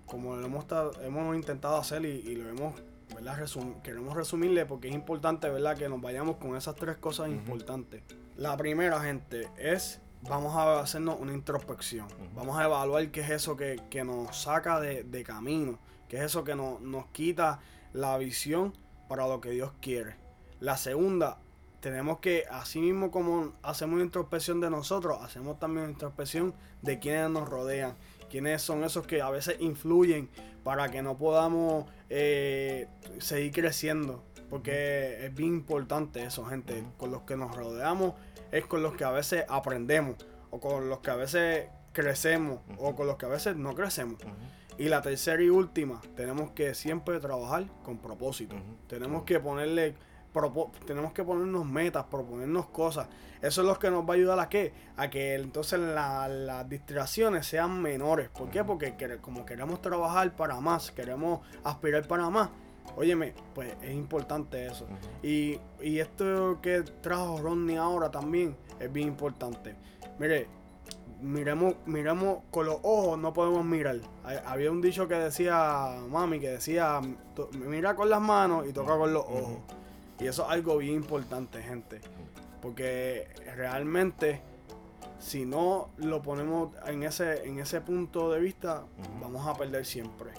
como 0.08 0.36
lo 0.36 0.46
hemos, 0.46 0.64
hemos 1.02 1.36
intentado 1.36 1.76
hacer 1.76 2.04
y, 2.04 2.08
y 2.08 2.36
lo 2.36 2.48
hemos, 2.48 2.74
¿verdad? 3.14 3.38
Resum- 3.38 3.80
queremos 3.82 4.14
resumirle 4.14 4.66
porque 4.66 4.88
es 4.88 4.94
importante, 4.94 5.48
¿verdad? 5.48 5.76
Que 5.76 5.88
nos 5.88 6.00
vayamos 6.00 6.36
con 6.36 6.56
esas 6.56 6.74
tres 6.74 6.96
cosas 6.96 7.28
importantes. 7.28 8.02
La 8.36 8.56
primera, 8.56 9.00
gente, 9.00 9.48
es 9.58 10.00
vamos 10.22 10.54
a 10.56 10.80
hacernos 10.80 11.18
una 11.20 11.32
introspección. 11.32 12.08
Vamos 12.34 12.58
a 12.58 12.64
evaluar 12.64 13.08
qué 13.10 13.20
es 13.20 13.30
eso 13.30 13.56
que, 13.56 13.80
que 13.90 14.04
nos 14.04 14.36
saca 14.36 14.80
de, 14.80 15.04
de 15.04 15.22
camino, 15.22 15.78
qué 16.08 16.16
es 16.18 16.22
eso 16.24 16.42
que 16.44 16.54
nos, 16.54 16.80
nos 16.80 17.06
quita 17.06 17.60
la 17.92 18.18
visión 18.18 18.72
para 19.08 19.26
lo 19.28 19.40
que 19.40 19.50
Dios 19.50 19.72
quiere. 19.80 20.16
La 20.60 20.76
segunda, 20.76 21.38
tenemos 21.80 22.18
que, 22.18 22.44
así 22.50 22.80
mismo 22.80 23.10
como 23.10 23.52
hacemos 23.62 23.94
una 23.94 24.04
introspección 24.04 24.60
de 24.60 24.70
nosotros, 24.70 25.18
hacemos 25.22 25.58
también 25.58 25.84
una 25.84 25.92
introspección 25.92 26.52
de 26.82 26.98
quienes 26.98 27.30
nos 27.30 27.48
rodean, 27.48 27.94
quiénes 28.30 28.62
son 28.62 28.84
esos 28.84 29.06
que 29.06 29.22
a 29.22 29.30
veces 29.30 29.56
influyen 29.60 30.28
para 30.62 30.90
que 30.90 31.02
no 31.02 31.16
podamos 31.16 31.86
eh, 32.10 32.88
seguir 33.18 33.52
creciendo. 33.52 34.24
Porque 34.50 35.26
es 35.26 35.34
bien 35.34 35.54
importante 35.54 36.22
eso, 36.22 36.44
gente. 36.46 36.82
Con 36.96 37.10
los 37.10 37.22
que 37.22 37.36
nos 37.36 37.54
rodeamos 37.54 38.14
es 38.50 38.64
con 38.64 38.82
los 38.82 38.94
que 38.94 39.04
a 39.04 39.10
veces 39.10 39.44
aprendemos, 39.48 40.16
o 40.50 40.60
con 40.60 40.88
los 40.88 41.00
que 41.00 41.10
a 41.10 41.16
veces 41.16 41.66
crecemos, 41.92 42.60
o 42.78 42.94
con 42.94 43.06
los 43.06 43.16
que 43.16 43.26
a 43.26 43.30
veces 43.30 43.56
no 43.56 43.74
crecemos. 43.74 44.16
Y 44.78 44.88
la 44.88 45.02
tercera 45.02 45.42
y 45.42 45.48
última, 45.48 46.00
tenemos 46.16 46.52
que 46.52 46.74
siempre 46.74 47.18
trabajar 47.20 47.66
con 47.82 47.98
propósito. 47.98 48.56
Tenemos 48.86 49.24
que 49.24 49.40
ponerle 49.40 49.96
tenemos 50.86 51.12
que 51.12 51.22
ponernos 51.24 51.64
metas, 51.66 52.04
proponernos 52.04 52.66
cosas. 52.66 53.08
Eso 53.40 53.60
es 53.62 53.66
lo 53.68 53.78
que 53.78 53.90
nos 53.90 54.04
va 54.04 54.14
a 54.14 54.16
ayudar 54.16 54.38
a 54.40 54.48
qué? 54.48 54.72
A 54.96 55.08
que 55.10 55.34
entonces 55.34 55.78
la- 55.78 56.26
las 56.28 56.68
distracciones 56.68 57.46
sean 57.46 57.80
menores. 57.80 58.28
¿Por 58.30 58.50
qué? 58.50 58.64
Porque 58.64 58.94
como 59.20 59.44
queremos 59.46 59.80
trabajar 59.80 60.34
para 60.34 60.60
más, 60.60 60.90
queremos 60.90 61.40
aspirar 61.64 62.06
para 62.08 62.28
más. 62.30 62.50
Óyeme, 62.96 63.34
pues 63.54 63.74
es 63.82 63.92
importante 63.92 64.66
eso. 64.66 64.86
Y, 65.22 65.58
y 65.80 65.98
esto 66.00 66.58
que 66.60 66.82
trajo 67.00 67.38
Rodney 67.38 67.76
ahora 67.76 68.10
también 68.10 68.56
es 68.80 68.92
bien 68.92 69.08
importante. 69.08 69.76
Mire, 70.18 70.48
miremos, 71.20 71.74
miremos 71.86 72.38
con 72.50 72.66
los 72.66 72.78
ojos, 72.82 73.18
no 73.18 73.32
podemos 73.32 73.64
mirar. 73.64 73.96
Había 74.46 74.70
un 74.72 74.80
dicho 74.80 75.06
que 75.06 75.14
decía, 75.14 75.96
mami, 76.08 76.40
que 76.40 76.48
decía, 76.50 77.00
mira 77.52 77.94
con 77.94 78.08
las 78.10 78.20
manos 78.20 78.66
y 78.68 78.72
toca 78.72 78.96
con 78.96 79.12
los 79.12 79.24
ojos. 79.24 79.58
Y 80.20 80.26
eso 80.26 80.44
es 80.44 80.50
algo 80.50 80.78
bien 80.78 80.94
importante, 80.94 81.62
gente. 81.62 82.00
Porque 82.60 83.28
realmente, 83.56 84.40
si 85.18 85.44
no 85.46 85.90
lo 85.98 86.22
ponemos 86.22 86.70
en 86.86 87.02
ese, 87.04 87.44
en 87.46 87.58
ese 87.60 87.80
punto 87.80 88.30
de 88.32 88.40
vista, 88.40 88.84
vamos 89.20 89.46
a 89.46 89.54
perder 89.54 89.84
siempre. 89.86 90.30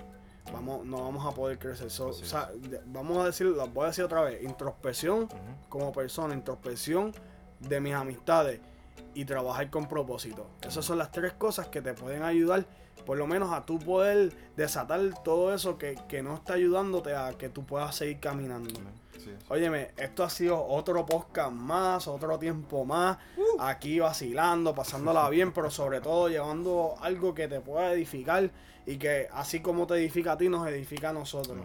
Vamos, 0.52 0.84
no 0.86 1.04
vamos 1.04 1.26
a 1.26 1.32
poder 1.36 1.60
crecer. 1.60 1.90
So- 1.92 2.08
o 2.10 2.14
sea, 2.14 2.50
vamos 2.88 3.18
a 3.20 3.26
decir, 3.26 3.46
lo 3.48 3.68
voy 3.68 3.86
a 3.86 3.88
decir 3.88 4.04
otra 4.04 4.22
vez, 4.22 4.42
introspección 4.44 5.30
como 5.70 5.92
persona, 5.92 6.34
introspección 6.34 7.14
de 7.60 7.80
mis 7.80 7.94
amistades 7.94 8.60
y 9.14 9.26
trabajar 9.26 9.70
con 9.70 9.88
propósito. 9.88 10.48
Esas 10.68 10.84
son 10.86 10.98
las 10.98 11.12
tres 11.12 11.34
cosas 11.34 11.68
que 11.68 11.82
te 11.82 11.94
pueden 11.94 12.24
ayudar, 12.24 12.66
por 13.06 13.18
lo 13.18 13.28
menos 13.28 13.54
a 13.54 13.66
tú 13.66 13.80
poder 13.80 14.34
desatar 14.58 15.00
todo 15.24 15.54
eso 15.54 15.78
que, 15.78 15.96
que 16.08 16.22
no 16.24 16.34
está 16.36 16.54
ayudándote 16.54 17.16
a 17.16 17.38
que 17.38 17.50
tú 17.50 17.64
puedas 17.66 17.96
seguir 17.96 18.20
caminando. 18.20 18.74
Sí. 19.20 19.32
Óyeme, 19.50 19.92
esto 19.98 20.24
ha 20.24 20.30
sido 20.30 20.66
otro 20.66 21.06
podcast 21.06 21.52
más, 21.52 22.08
otro 22.08 22.40
tiempo 22.40 22.86
más, 22.86 23.18
aquí 23.60 24.00
vacilando, 24.00 24.74
pasándola 24.74 25.30
bien, 25.32 25.52
pero 25.52 25.70
sobre 25.70 26.02
todo 26.02 26.30
llevando 26.30 26.96
algo 27.02 27.34
que 27.34 27.48
te 27.48 27.60
pueda 27.60 27.94
edificar 27.94 28.50
y 28.86 28.98
que 28.98 29.28
así 29.32 29.60
como 29.60 29.86
te 29.86 29.96
edifica 29.96 30.34
a 30.34 30.38
ti, 30.38 30.50
nos 30.50 30.68
edifica 30.68 31.10
a 31.10 31.14
nosotros. 31.14 31.58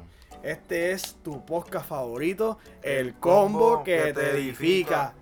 Este 0.43 0.93
es 0.93 1.17
tu 1.23 1.45
podcast 1.47 1.88
favorito, 1.88 2.59
El 2.83 3.14
Combo 3.14 3.83
que 3.83 4.12
te 4.12 4.33
edifica. 4.33 5.14